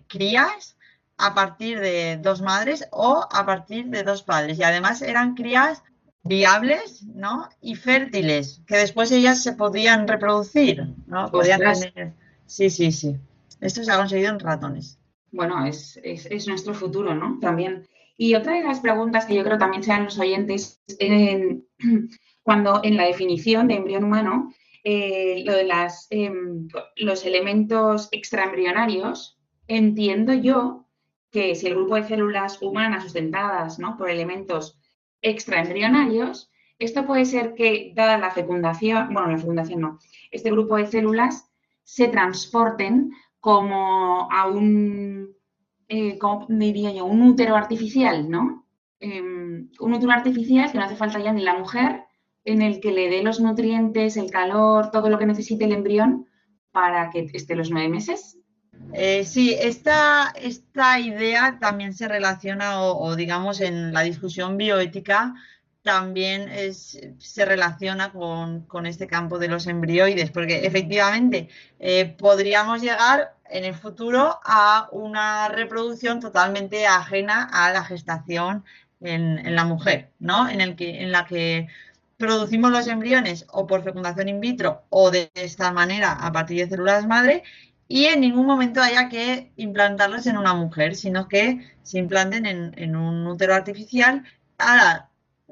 [0.07, 0.76] crías
[1.17, 4.59] a partir de dos madres o a partir de dos padres.
[4.59, 5.83] Y además eran crías
[6.23, 7.49] viables, ¿no?
[7.61, 11.31] Y fértiles, que después ellas se podían reproducir, ¿no?
[11.31, 12.13] Podían tener...
[12.45, 13.15] Sí, sí, sí.
[13.61, 14.99] Esto se ha conseguido en ratones.
[15.31, 15.99] Bueno, es,
[16.47, 17.39] nuestro futuro, ¿no?
[17.39, 17.87] También.
[18.17, 20.81] Y otra de las preguntas que yo creo también sean los oyentes,
[22.43, 24.53] cuando en la definición de embrión humano,
[24.83, 29.37] eh, lo de las, em, los elementos extraembrionarios,
[29.67, 30.86] entiendo yo
[31.37, 33.95] que si el grupo de células humanas sustentadas ¿no?
[33.95, 34.79] por elementos
[35.21, 39.99] extraembrionarios, esto puede ser que, dada la fecundación, bueno, la fecundación no,
[40.31, 41.47] este grupo de células
[41.83, 45.35] se transporten como a un,
[45.87, 46.17] eh,
[46.49, 48.65] diría yo, un útero artificial, ¿no?
[48.99, 52.01] Em, un útero artificial que no hace falta ya ni la mujer,
[52.45, 56.25] en el que le dé los nutrientes, el calor, todo lo que necesite el embrión
[56.71, 58.39] para que esté los nueve meses.
[58.93, 65.35] Eh, sí, esta, esta, idea también se relaciona o, digamos en la discusión bioética
[65.83, 71.47] también se relaciona con, este campo de los embrioides, porque efectivamente
[71.79, 78.65] eh, podríamos llegar en el futuro a una reproducción totalmente ajena a la gestación
[78.99, 80.49] en, la mujer, ¿no?
[80.49, 81.69] En, el que, en la que
[82.17, 86.69] producimos los embriones o por fecundación in vitro o de esta manera a partir de
[86.69, 87.43] células madre
[87.87, 92.95] y en ningún momento haya que implantarlos en una mujer, sino que se implanten en,
[92.95, 94.23] un útero artificial.
[94.57, 95.09] Ahora,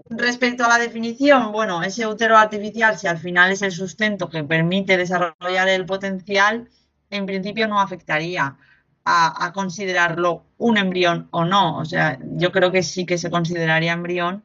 [0.09, 4.43] respecto a la definición, bueno, ese útero artificial, si al final es el sustento que
[4.43, 6.69] permite desarrollar el potencial,
[7.09, 8.57] en principio no afectaría
[9.05, 11.77] a, a, considerarlo un embrión o no.
[11.77, 14.43] O sea, yo creo que sí que se consideraría embrión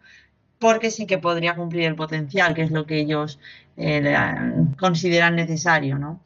[0.61, 3.41] porque sí que podría cumplir el potencial, que es lo que ellos
[3.76, 4.14] eh,
[4.78, 6.20] consideran necesario, ¿no?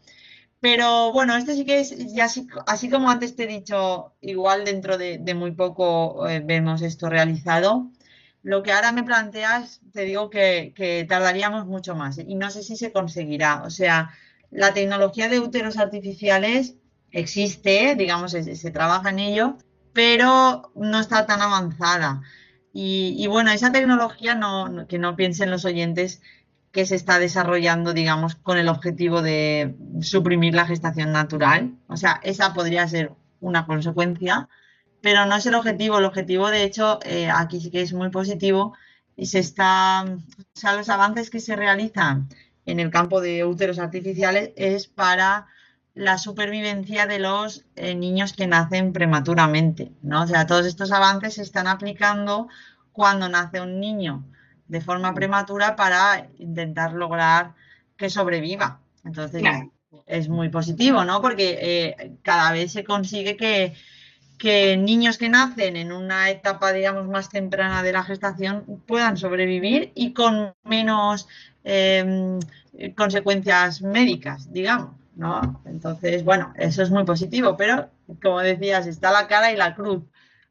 [0.65, 2.27] Pero bueno, este sí que es, ya
[2.67, 7.91] así, como antes te he dicho, igual dentro de, muy poco eh, vemos esto realizado.
[8.43, 12.77] Lo que ahora me planteas, te digo que, tardaríamos mucho más y no sé si
[12.77, 13.62] se conseguirá.
[13.65, 14.12] O sea,
[14.51, 16.77] la tecnología de úteros artificiales
[17.11, 19.59] existe, digamos, se trabaja en ello,
[19.93, 22.23] pero no está tan avanzada.
[22.73, 26.23] Y, bueno, esa tecnología, no, que no piensen los oyentes
[26.75, 31.72] que se está desarrollando, digamos, con el objetivo de suprimir la gestación natural.
[31.87, 34.49] O sea, esa podría ser una consecuencia,
[35.01, 35.99] pero no es el objetivo.
[35.99, 38.75] El objetivo, de hecho, eh, aquí sí que es muy positivo
[39.16, 42.29] y se está, o sea, los avances que se realizan
[42.66, 45.47] en el campo de úteros artificiales es para
[45.95, 50.22] la supervivencia de los eh, niños que nacen prematuramente, ¿no?
[50.22, 52.49] O sea, todos estos avances se están aplicando
[52.91, 54.25] cuando nace un niño
[54.69, 57.55] de forma prematura para intentar lograr
[57.97, 58.81] que sobreviva.
[59.05, 59.43] Entonces,
[60.07, 61.21] es muy positivo, ¿no?
[61.21, 63.75] Porque eh, cada vez se consigue que,
[64.39, 69.93] que niños que nacen en una etapa, digamos, más temprana de la gestación puedan sobrevivir
[69.95, 71.29] y con menos
[71.62, 72.41] em,
[72.97, 74.93] consecuencias médicas, digamos.
[75.17, 75.61] ¿no?
[75.65, 77.89] Entonces, bueno, eso es muy positivo, pero
[78.23, 80.03] como decías, está la cara y la cruz.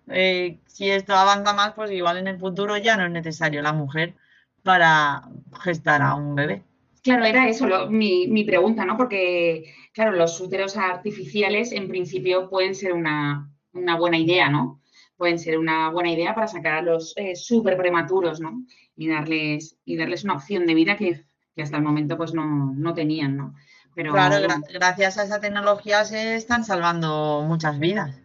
[0.08, 3.74] Eh, si esto avanza más, pues igual en el futuro ya no es necesario la
[3.74, 4.16] mujer
[4.64, 5.24] para
[5.62, 6.64] gestar a un bebé.
[7.04, 8.96] Claro, era eso mi, mi, pregunta, ¿no?
[8.96, 14.82] Porque, claro, los úteros artificiales en principio pueden ser una, una, buena idea, ¿no?
[15.18, 18.66] Pueden ser una buena idea para sacar a los eh, súper prematuros, ¿no?
[18.96, 21.26] Y darles, y darles una opción de vida que,
[21.56, 23.54] que hasta el momento pues no, no tenían, ¿no?
[23.96, 28.20] claro, gracias a esa tecnología se están salvando muchas vidas.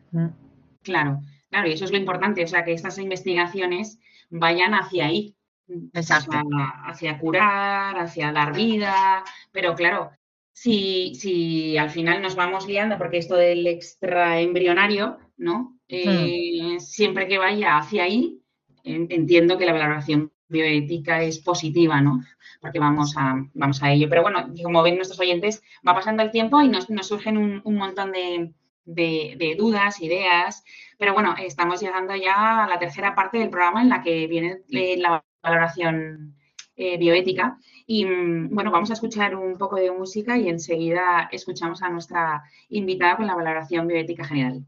[0.83, 1.21] Claro,
[1.51, 3.99] claro, y eso es lo importante, o sea, que estas investigaciones
[4.31, 5.35] vayan hacia ahí.
[5.93, 6.39] Exacto.
[6.87, 9.23] Hacia, curar, hacia dar vida,
[9.53, 10.11] pero claro,
[10.53, 15.79] si, si al final nos vamos liando, porque esto del extraembrionario, ¿no?
[15.89, 16.81] Eh, mm.
[16.81, 18.41] Siempre que vaya hacia ahí,
[18.83, 22.25] entiendo que la valoración bioética es positiva, ¿no?
[22.61, 24.09] Porque vamos a, vamos a ello.
[24.09, 28.13] Pero bueno, como ven nuestros oyentes, va pasando el tiempo y nos, surgen un, montón
[28.13, 30.65] de, dudas, ideas.
[30.99, 34.63] Pero bueno, estamos llegando ya a la tercera parte del programa en la que viene
[34.71, 36.37] eh, la valoración
[36.77, 37.59] eh, bioética.
[37.87, 42.43] Y mm, bueno, vamos a escuchar un poco de música y enseguida escuchamos a nuestra
[42.69, 44.65] invitada con la valoración bioética general.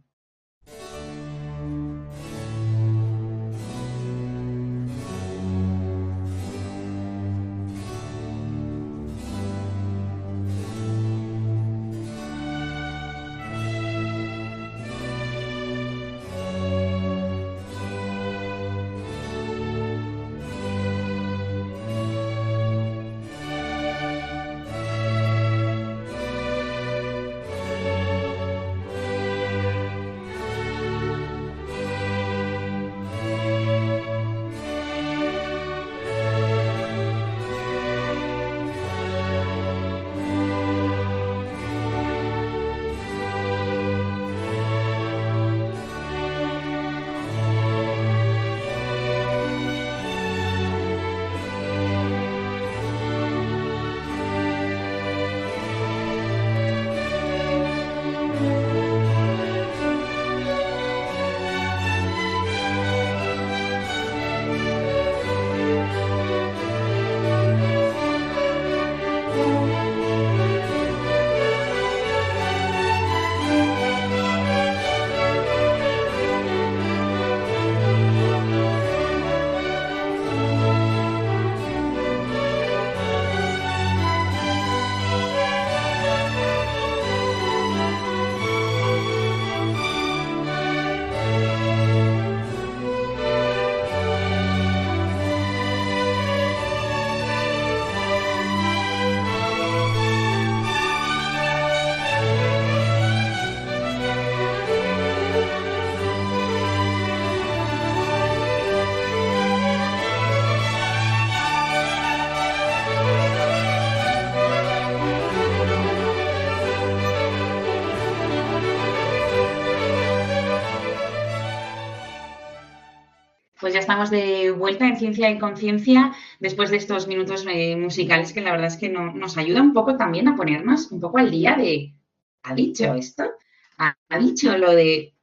[123.70, 128.32] Pues ya estamos de vuelta en Ciencia y Conciencia después de estos minutos eh, musicales
[128.32, 131.30] que la verdad es que nos ayuda un poco también a ponernos un poco al
[131.30, 131.94] día de,
[132.42, 133.30] ¿ha dicho esto?
[133.78, 135.14] ¿Ha, dicho lo de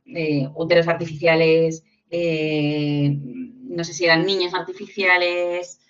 [0.56, 1.84] úteros artificiales?
[2.10, 5.82] Eh, no sé si eran niños artificiales,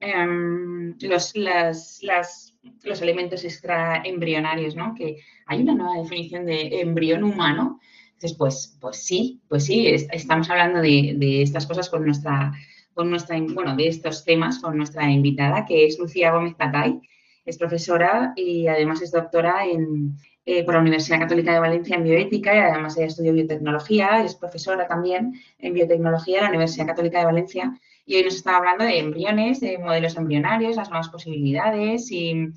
[0.00, 4.96] em, los, los elementos extraembrionarios, ¿no?
[4.96, 7.78] Que hay una nueva definición de embrión humano.
[8.20, 12.52] Entonces, pues, pues sí, pues sí, estamos hablando de, estas cosas con nuestra,
[12.92, 17.00] con nuestra, bueno, de estos temas con nuestra invitada, que es Lucía Gómez Patay.
[17.46, 22.04] Es profesora y además es doctora en, eh, por la Universidad Católica de Valencia en
[22.04, 27.20] bioética y además ella estudió biotecnología, es profesora también en biotecnología en la Universidad Católica
[27.20, 32.12] de Valencia y hoy nos está hablando de embriones, de modelos embrionarios, las nuevas posibilidades
[32.12, 32.48] y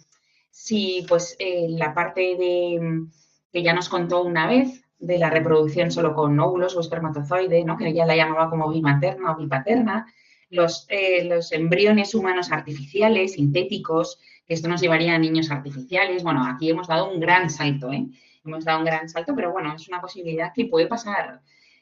[0.49, 3.05] si pues eh, la parte de
[3.53, 7.78] que ya nos contó una vez de la reproducción solo con óvulos o espermatozoide, ¿no?
[7.78, 10.08] que ella la llamaba como bimaterna o bipaterna,
[10.49, 16.24] los, eh, los embriones humanos artificiales, sintéticos, que esto nos llevaría a niños artificiales.
[16.24, 18.08] Bueno, aquí hemos dado un gran salto, ¿eh?
[18.45, 21.41] Hemos dado un gran salto, pero bueno, es una posibilidad que puede pasar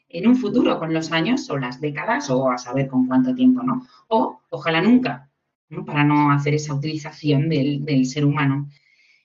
[0.09, 3.61] en un futuro con los años o las décadas o a saber con cuánto tiempo,
[3.61, 3.85] ¿no?
[4.07, 5.29] O ojalá nunca,
[5.69, 5.85] ¿no?
[5.85, 8.67] para no hacer esa utilización del, ser humano.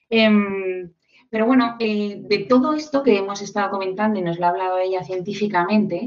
[0.09, 0.91] Em,
[1.29, 4.77] pero bueno, eh, de todo esto que hemos estado comentando y nos lo ha hablado
[4.77, 6.05] ella científicamente,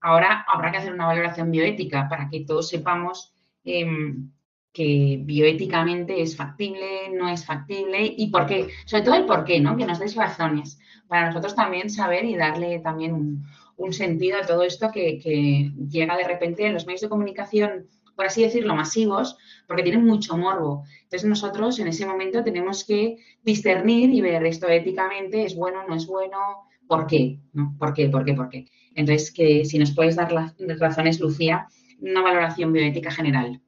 [0.00, 4.30] ahora habrá que hacer una valoración bioética para que todos sepamos em,
[4.72, 9.60] que bioéticamente es factible, no es factible y por qué, sobre todo el por qué,
[9.60, 9.76] ¿no?
[9.76, 13.42] Que nos des razones para nosotros también saber y darle también
[13.76, 17.88] un, sentido a todo esto que, llega de repente en los medios de comunicación,
[18.20, 20.84] por así decirlo, masivos, porque tienen mucho morbo.
[21.04, 25.94] Entonces nosotros en ese momento tenemos que discernir y ver esto éticamente, es bueno, no
[25.94, 27.38] es bueno, ¿por qué?
[27.54, 27.74] ¿No?
[27.78, 28.10] ¿Por qué?
[28.10, 28.34] ¿Por qué?
[28.34, 28.66] ¿Por qué?
[28.94, 31.66] Entonces, que si nos puedes dar las razones, Lucía,
[32.02, 33.62] una valoración bioética general.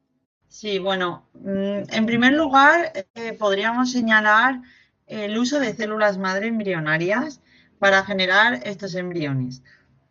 [0.49, 4.61] Sí, bueno, mm, en primer lugar eh, podríamos señalar
[5.07, 7.41] el uso de células madre embrionarias
[7.79, 9.63] para generar estos embriones.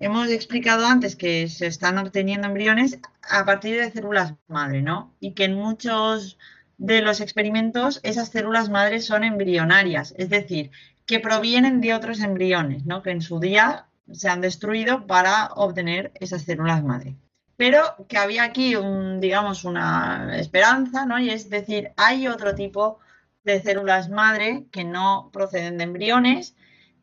[0.02, 5.14] Hemos explicado antes que se están obteniendo embriones a partir de células madre, ¿no?
[5.20, 6.39] Y que en muchos
[6.80, 10.72] de los experimentos esas células madre son embrionarias, es decir,
[11.06, 13.04] que provienen de otros embriones, ¿no?
[13.04, 17.16] Que en su día se han destruido para obtener esas células madre
[17.62, 21.20] pero que había aquí, un, digamos, una esperanza, ¿no?
[21.20, 22.97] Y es decir, hay otro tipo
[23.43, 26.56] de células madre que no proceden de embriones,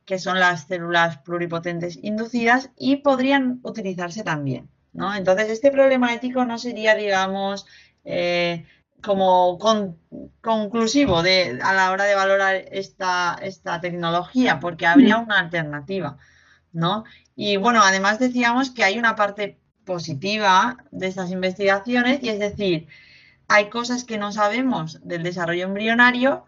[0.08, 5.14] que son las células pluripotentes inducidas y podrían utilizarse también, ¿no?
[5.14, 7.66] Entonces, este problema ético no sería, digamos,
[8.06, 8.64] eh,
[9.02, 9.58] como
[10.40, 16.16] conclusivo de, a la hora de valorar esta, esta tecnología, porque habría una alternativa,
[16.72, 17.04] ¿no?
[17.36, 22.88] Y bueno, además decíamos que hay una parte positiva de estas investigaciones y es decir,
[23.46, 26.46] hay cosas que no sabemos del desarrollo embrionario,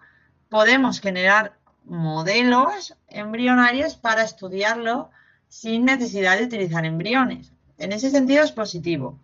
[0.49, 5.11] podemos generar modelos embrionarios para estudiarlo
[5.49, 7.53] sin necesidad de utilizar embriones.
[7.79, 9.19] En ese sentido es positivo.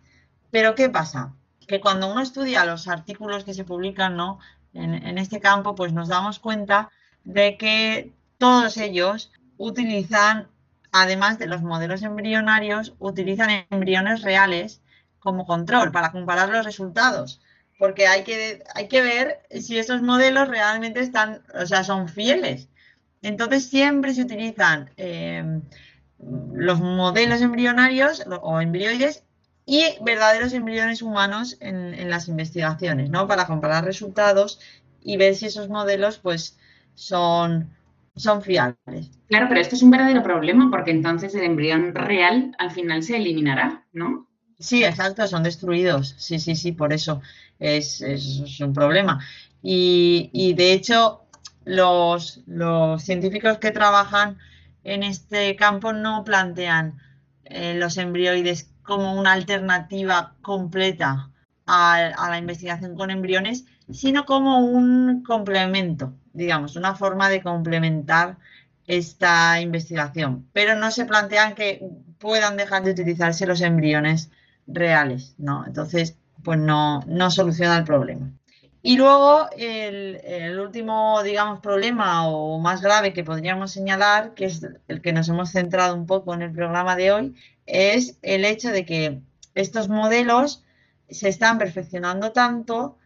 [0.51, 1.33] Pero ¿qué pasa?
[1.67, 4.39] Que cuando uno estudia los artículos que se publican ¿no?
[4.73, 6.89] en, este campo, pues nos damos cuenta
[7.23, 10.47] de que todos ellos utilizan
[10.91, 14.81] además de los modelos embrionarios, utilizan embriones reales
[15.19, 17.41] como control para comparar los resultados.
[17.77, 22.69] Porque hay que, hay que ver si esos modelos realmente están, o sea, son fieles.
[23.21, 25.61] Entonces siempre se utilizan eh,
[26.53, 29.23] los modelos embrionarios o embrioides
[29.65, 33.27] y verdaderos embriones humanos en, en, las investigaciones, ¿no?
[33.27, 34.59] Para comparar resultados
[35.01, 36.57] y ver si esos modelos, pues,
[36.95, 37.69] son,
[38.15, 39.11] son fiables.
[39.27, 43.17] Claro, pero esto es un verdadero problema porque entonces el embrión real al final se
[43.17, 44.27] eliminará, ¿no?
[44.59, 46.15] Sí, exacto, son destruidos.
[46.17, 47.21] Sí, sí, sí, por eso
[47.59, 48.01] es,
[48.61, 49.19] un problema.
[49.61, 51.23] Y, de hecho,
[51.65, 52.41] los,
[52.99, 54.37] científicos que trabajan
[54.83, 56.97] en este campo no plantean
[57.45, 61.31] eh, los embrioides como una alternativa completa
[61.65, 68.37] a la investigación con embriones, sino como un complemento digamos, una forma de complementar
[68.85, 71.81] esta investigación, pero no se plantean que
[72.19, 74.29] puedan dejar de utilizarse los embriones
[74.67, 75.65] reales, ¿no?
[75.65, 78.31] Entonces, pues no, no soluciona el problema.
[78.81, 84.65] Y luego el, el, último, digamos, problema o más grave que podríamos señalar, que es
[84.87, 87.35] el que nos hemos centrado un poco en el programa de hoy,
[87.65, 89.21] es el hecho de que
[89.55, 90.63] estos modelos
[91.09, 92.97] se están perfeccionando tanto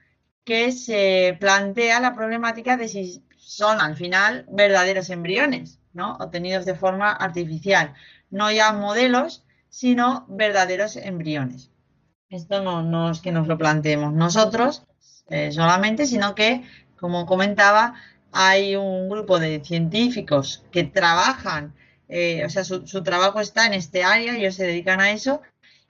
[0.44, 6.16] que se plantea la problemática de si son al final verdaderos embriones, ¿no?
[6.20, 7.94] Obtenidos de forma artificial.
[8.30, 11.71] No ya modelos, sino verdaderos embriones.
[12.32, 14.84] Esto no, es que nos lo planteemos nosotros
[15.30, 16.64] eh, solamente, sino que,
[16.98, 17.96] como comentaba,
[18.32, 21.74] hay un grupo de científicos que trabajan,
[22.08, 25.42] eh, o sea, su, trabajo está en este área, ellos se dedican a eso,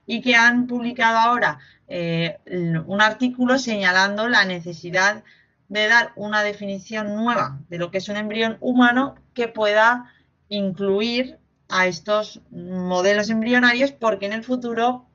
[0.08, 2.40] y que han publicado ahora eh,
[2.88, 5.24] un artículo señalando la necesidad
[5.70, 10.12] de dar una definición nueva de lo que es un embrión humano que pueda
[10.50, 11.38] incluir
[11.70, 15.06] a estos modelos embrionarios porque en el futuro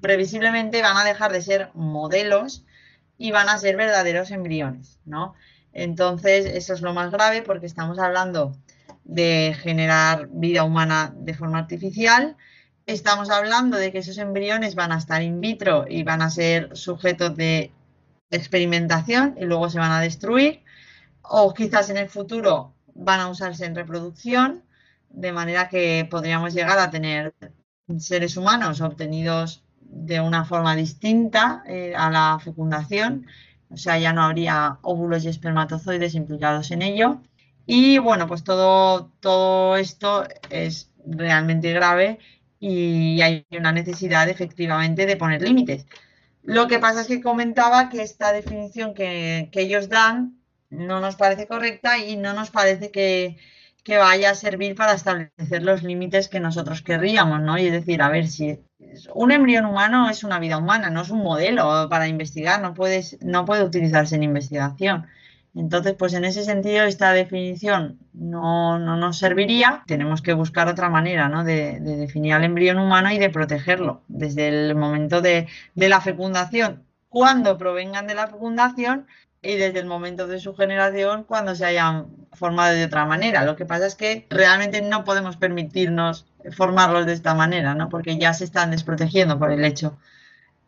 [0.00, 2.64] previsiblemente van a dejar de ser modelos
[3.16, 5.34] y van a ser verdaderos embriones, ¿no?
[5.72, 8.56] Entonces, eso es lo más grave porque estamos hablando
[9.04, 12.36] de generar vida humana de forma artificial.
[12.86, 16.76] Estamos hablando de que esos embriones van a estar in vitro y van a ser
[16.76, 17.72] sujetos de
[18.30, 20.62] experimentación y luego se van a destruir.
[21.22, 24.62] O quizás en el futuro van a usarse en reproducción,
[25.08, 27.34] de manera que podríamos llegar a tener
[27.98, 33.26] seres humanos obtenidos de una forma distinta eh, a la fecundación
[33.74, 37.20] o sea, ya no habría óvulos y espermatozoides implicados en ello.
[37.66, 42.20] Y bueno, pues todo, todo esto es realmente grave
[42.60, 45.86] y hay una necesidad efectivamente de poner límites.
[46.42, 50.38] Lo que pasa es que comentaba que esta definición que, que ellos dan
[50.70, 53.38] no nos parece correcta y no nos parece que,
[53.84, 57.58] que vaya a servir para establecer los límites que nosotros querríamos, ¿no?
[57.58, 58.58] Y es decir, a ver si
[59.14, 63.18] un embrión humano es una vida humana, no es un modelo para investigar, no, puedes,
[63.22, 65.06] no puede utilizarse en investigación.
[65.54, 69.84] Entonces, pues en ese sentido, esta definición no, nos serviría.
[69.86, 71.44] Tenemos que buscar otra manera ¿no?
[71.44, 76.84] de, definir al embrión humano y de protegerlo desde el momento de, de la fecundación,
[77.08, 79.06] cuando provengan de la fecundación
[79.44, 83.44] y desde el momento de su generación cuando se hayan formado de otra manera.
[83.44, 87.88] Lo que pasa es que realmente no podemos permitirnos formarlos de esta manera, ¿no?
[87.88, 89.96] Porque ya se están desprotegiendo por el hecho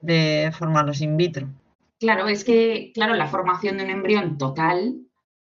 [0.00, 1.48] de formarlos in vitro.
[1.98, 4.96] Claro, es que, claro, la formación de un embrión total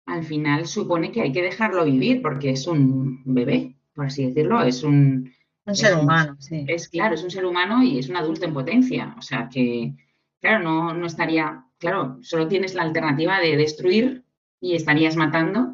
[0.06, 4.62] al final supone que hay que dejarlo vivir porque es un bebé, por así decirlo,
[4.62, 5.32] es un...
[5.66, 6.66] Un ser humano, sí.
[6.68, 9.14] Es claro, es un ser humano y es un adulto en potencia.
[9.18, 9.94] O sea que,
[10.38, 14.24] claro, no, no estaría, claro, solo tienes la alternativa de destruir
[14.60, 15.73] y estarías matando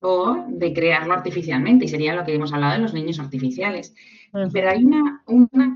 [0.00, 3.94] o de crearlo artificialmente, y sería lo que hemos hablado de los niños artificiales.
[4.52, 5.22] Pero hay una,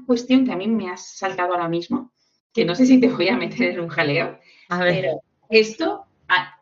[0.06, 2.12] cuestión que a mí me ha saltado ahora mismo,
[2.52, 5.20] que no sé si te voy a meter en un jaleo, pero
[5.50, 6.06] esto,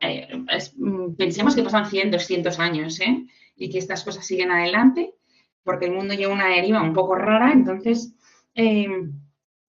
[0.00, 0.28] eh,
[0.76, 3.26] mm, pensemos que pasan 100, 200 años, ¿eh?
[3.56, 5.14] y que estas cosas siguen adelante,
[5.62, 8.14] porque el mundo lleva una deriva un poco rara, entonces...
[8.54, 9.18] Em,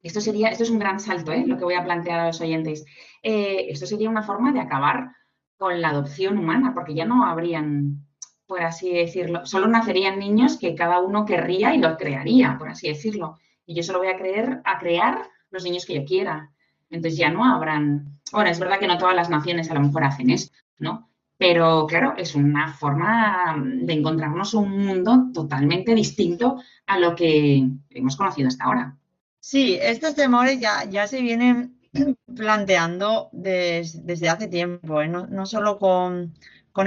[0.01, 1.45] esto sería, esto es un gran salto, ¿eh?
[1.47, 2.83] lo que voy a plantear a los oyentes.
[3.21, 5.13] esto sería una forma de acabar
[5.58, 8.06] con la adopción humana, porque ya no habrían,
[8.45, 12.88] por así decirlo, solo nacerían niños que cada uno querría y los crearía, por así
[12.88, 13.38] decirlo.
[13.66, 16.51] Y yo solo voy a creer, a crear los niños que yo quiera.
[16.89, 18.20] Entonces ya no habrán.
[18.32, 21.10] Bueno, es verdad que no todas las naciones a lo mejor hacen esto, ¿no?
[21.38, 28.16] Pero claro, es una forma de encontrarnos un mundo totalmente distinto a lo que hemos
[28.16, 28.97] conocido hasta ahora.
[29.39, 31.72] Sí, estos temores ya, ya se vienen
[32.35, 35.07] planteando desde hace tiempo, ¿eh?
[35.07, 36.33] no, solo con,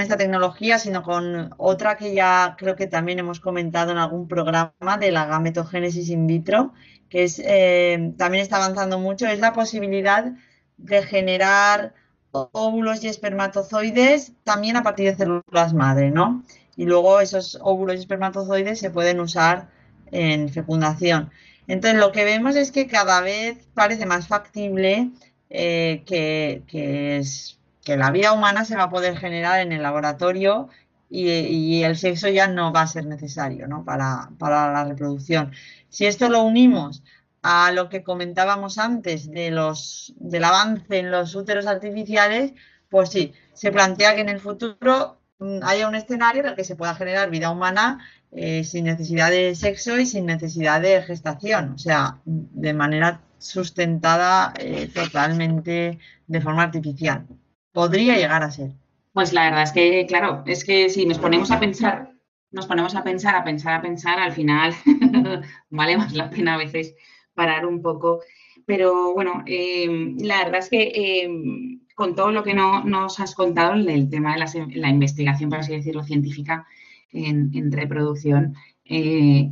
[0.01, 4.99] esta tecnología, sino con otra que ya creo que también hemos comentado en algún programa
[4.99, 6.73] de la gametogénesis in vitro,
[7.09, 10.33] que es, eh, también está avanzando mucho, es la posibilidad
[10.77, 11.95] de generar
[12.33, 16.45] óvulos y espermatozoides también a partir de células madre, ¿no?
[16.77, 19.69] Y luego esos óvulos y espermatozoides se pueden usar
[20.11, 21.31] en fecundación.
[21.69, 25.11] Entonces, lo que vemos es que cada vez parece más factible
[25.51, 30.69] eh, que, que la vida humana se va a poder generar en el laboratorio
[31.09, 33.85] y, el sexo ya no va a ser necesario ¿no?
[33.85, 35.53] para, la reproducción.
[35.89, 37.03] Si esto lo unimos
[37.43, 42.53] a lo que comentábamos antes de los, del avance en los úteros artificiales,
[42.91, 46.65] pues sí, se plantea que en el futuro mm, haya un escenario en el que
[46.65, 48.05] se pueda generar vida humana
[48.39, 54.53] eh, sin necesidad de sexo y sin necesidad de gestación, o sea, de manera sustentada
[54.59, 57.27] eh, totalmente de forma artificial.
[57.73, 58.73] Podría llegar a ser.
[59.15, 62.13] Pues la verdad es que, claro, es que si nos ponemos a pensar,
[62.51, 64.75] nos ponemos a pensar, a pensar, a pensar, al final
[65.71, 66.95] vale más la pena a veces
[67.33, 68.21] parar un poco.
[68.67, 73.73] Pero bueno, eh, la verdad es que con todo lo que no, nos has contado,
[73.73, 76.67] el tema de la investigación, por así decirlo, científica,
[77.13, 78.55] en, reproducción
[78.85, 79.51] eh,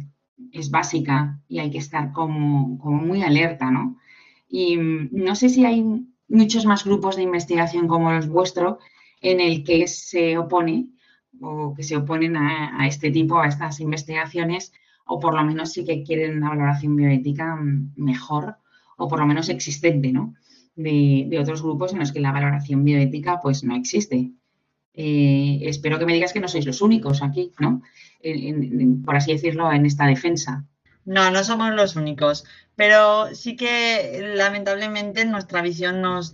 [0.52, 3.98] es básica y hay que estar como, muy alerta, ¿no?
[4.48, 5.84] Y mm, no sé si hay
[6.28, 8.78] muchos más grupos de investigación como los vuestros
[9.20, 10.90] en el que se opone
[11.40, 14.72] o que se oponen a, este tipo, a estas investigaciones,
[15.06, 18.56] o por lo menos sí que quieren una valoración bioética mm, mejor
[18.96, 20.34] o por lo menos existente, ¿no?
[20.76, 24.32] De, otros grupos en los que la valoración bioética pues no existe.
[24.94, 27.82] Eh, espero que me digas que no sois los únicos aquí, ¿no?
[29.04, 30.64] por así decirlo, en esta defensa.
[31.04, 32.44] No, no somos los únicos,
[32.76, 36.32] pero sí que lamentablemente nuestra visión no es,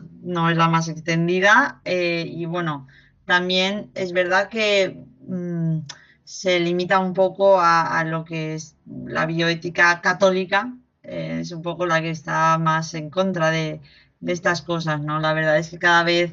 [0.56, 2.86] la más extendida eh, y bueno,
[3.24, 5.80] también es verdad que mm,
[6.24, 11.86] se limita un poco a, lo que es la bioética católica, eh, es un poco
[11.86, 13.80] la que está más en contra de,
[14.24, 15.18] estas cosas, ¿no?
[15.18, 16.32] La verdad es que cada vez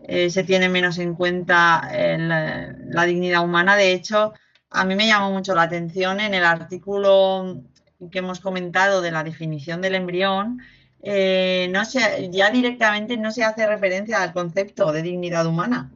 [0.00, 4.32] eh, se tiene menos en cuenta la dignidad humana, de hecho,
[4.70, 7.62] a mí me llamó mucho la atención en el artículo
[8.10, 10.60] que hemos comentado de la definición del embrión,
[11.02, 15.92] eh, no se, ya directamente no se hace referencia al concepto de dignidad humana.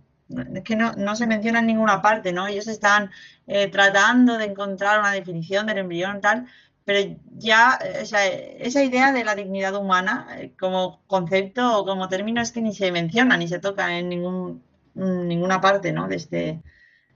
[0.54, 2.46] Es que no, se menciona en ninguna parte, ¿no?
[2.46, 3.10] Ellos están
[3.48, 6.46] eh, tratando de encontrar una definición del embrión tal,
[6.90, 12.50] pero ya esa idea de la dignidad humana eh, como concepto o como término es
[12.50, 14.64] que ni se menciona ni se toca en ningún,
[14.94, 16.08] ninguna parte, ¿no?
[16.08, 16.60] De este,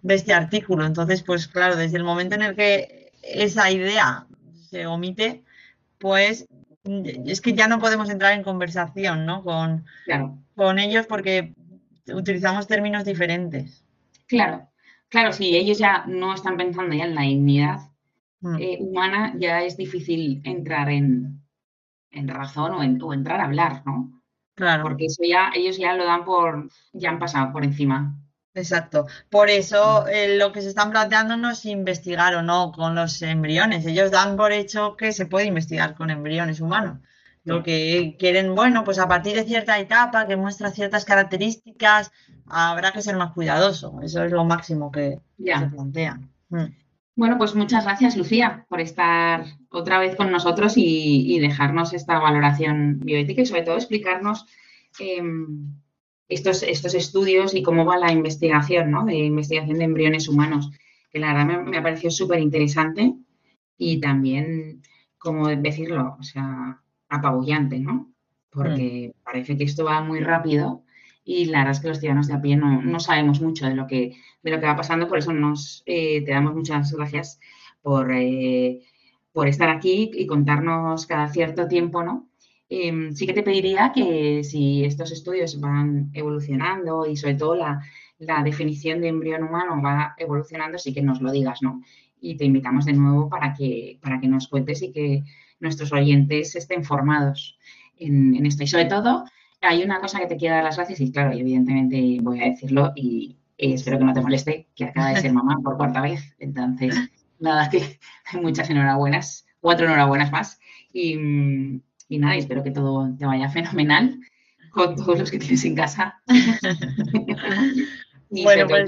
[0.00, 0.86] de este artículo.
[0.86, 4.28] Entonces, pues claro, desde el momento en el que esa idea
[4.70, 5.42] se omite,
[5.98, 6.46] pues
[6.84, 9.42] es que ya no podemos entrar en conversación ¿no?
[9.42, 9.86] con,
[10.54, 11.52] con ellos porque
[12.06, 13.84] utilizamos términos diferentes.
[14.28, 14.68] Claro,
[15.08, 17.93] claro, si ellos ya no están pensando ya en la dignidad mm.
[18.59, 21.42] Eh, humana, ya es difícil entrar en,
[22.12, 24.22] razón o, o, entrar a hablar, ¿no?
[24.55, 24.82] Claro.
[24.82, 28.16] Porque eso ya, ellos ya lo dan por, ya han pasado por encima.
[28.55, 29.07] Exacto.
[29.30, 33.20] Por eso eh, lo que se están planteando no es investigar o no con los
[33.22, 33.84] embriones.
[33.84, 37.01] Ellos dan por hecho que se puede investigar con embriones humanos.
[37.42, 42.11] Lo que quieren, bueno, pues a partir de cierta etapa que muestra ciertas características,
[42.47, 44.01] habrá que ser más cuidadoso.
[44.03, 46.20] Eso es lo máximo que, se plantea.
[46.49, 46.84] Mm.
[47.16, 52.98] Bueno, pues muchas gracias, Lucía, por estar otra vez con nosotros y, dejarnos esta valoración
[53.00, 54.46] bioética y sobre todo explicarnos
[54.98, 55.74] em,
[56.28, 59.04] estos, estos estudios y cómo va la investigación, ¿no?
[59.04, 60.70] De investigación de embriones humanos,
[61.10, 63.14] que la verdad me, ha parecido súper interesante
[63.78, 64.82] y también,
[65.18, 68.12] como decirlo, o sea, apabullante, ¿no?
[68.50, 69.22] Porque mm.
[69.24, 70.82] parece que esto va muy rápido
[71.24, 73.86] y la verdad es que los ciudadanos de a pie no, sabemos mucho de lo
[73.86, 77.40] que, de lo que va pasando, por eso nos eh, te damos muchas gracias
[77.82, 78.82] por, eh,
[79.32, 82.28] por estar aquí y contarnos cada cierto tiempo, ¿no?
[82.68, 87.80] Em, sí que te pediría que si estos estudios van evolucionando y sobre todo la,
[88.42, 91.82] definición de embrión humano va evolucionando, sí que nos lo digas, ¿no?
[92.20, 95.24] Y te invitamos de nuevo para que, para que nos cuentes y que
[95.61, 97.59] nuestros oyentes estén formados
[97.99, 98.62] en, esto.
[98.64, 99.24] Y sobre todo,
[99.61, 102.92] hay una cosa que te quiero dar las gracias y claro, evidentemente voy a decirlo
[102.97, 106.34] y espero que no te moleste, que acaba de ser mamá por cuarta vez.
[106.38, 106.94] Entonces,
[107.38, 107.98] nada, que
[108.40, 110.61] muchas enhorabuenas, cuatro enhorabuenas más.
[110.92, 114.20] Y, y nada, espero que todo te vaya fenomenal
[114.70, 116.20] con todos los que tienes en casa.
[118.30, 118.84] y bueno, pues,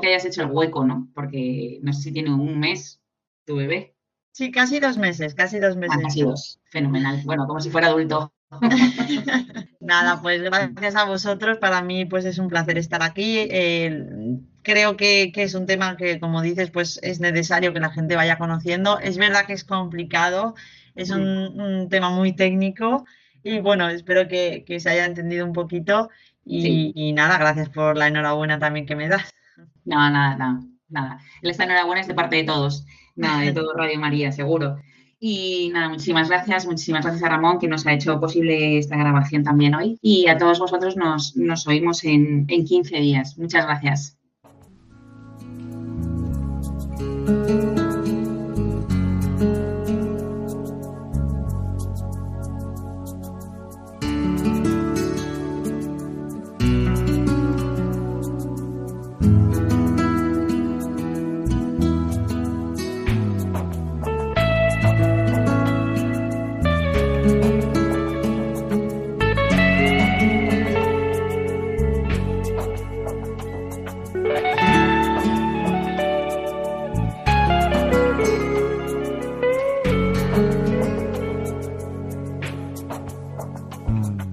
[0.00, 1.08] que hayas hecho el hueco, ¿no?
[1.14, 3.00] Porque no sé si tiene un mes
[3.46, 3.94] tu bebé.
[4.32, 5.96] Sí, casi dos meses, casi dos meses.
[5.98, 6.60] Ah, casi dos.
[6.70, 7.20] Fenomenal.
[7.24, 8.32] Bueno, como si fuera adulto.
[9.80, 11.58] Nada, pues gracias a vosotros.
[11.58, 13.48] Para mí, pues es un placer estar aquí.
[14.62, 18.16] creo que, que, es un tema que, como dices, pues es necesario que la gente
[18.16, 18.98] vaya conociendo.
[18.98, 20.54] Es verdad que es complicado
[20.94, 23.04] es un, tema muy técnico
[23.42, 26.10] y bueno, espero que, se haya entendido un poquito
[26.44, 29.32] y, nada, gracias por la enhorabuena también que me das.
[29.84, 31.20] No, nada, nada, nada.
[31.42, 32.86] Esta enhorabuena es de parte de todos,
[33.16, 34.78] nada, de todo Radio María, seguro.
[35.22, 39.44] Y nada, muchísimas gracias, muchísimas gracias a Ramón que nos ha hecho posible esta grabación
[39.44, 39.98] también hoy.
[40.00, 43.36] Y a todos vosotros nos, nos oímos en, en 15 días.
[43.36, 44.16] Muchas gracias.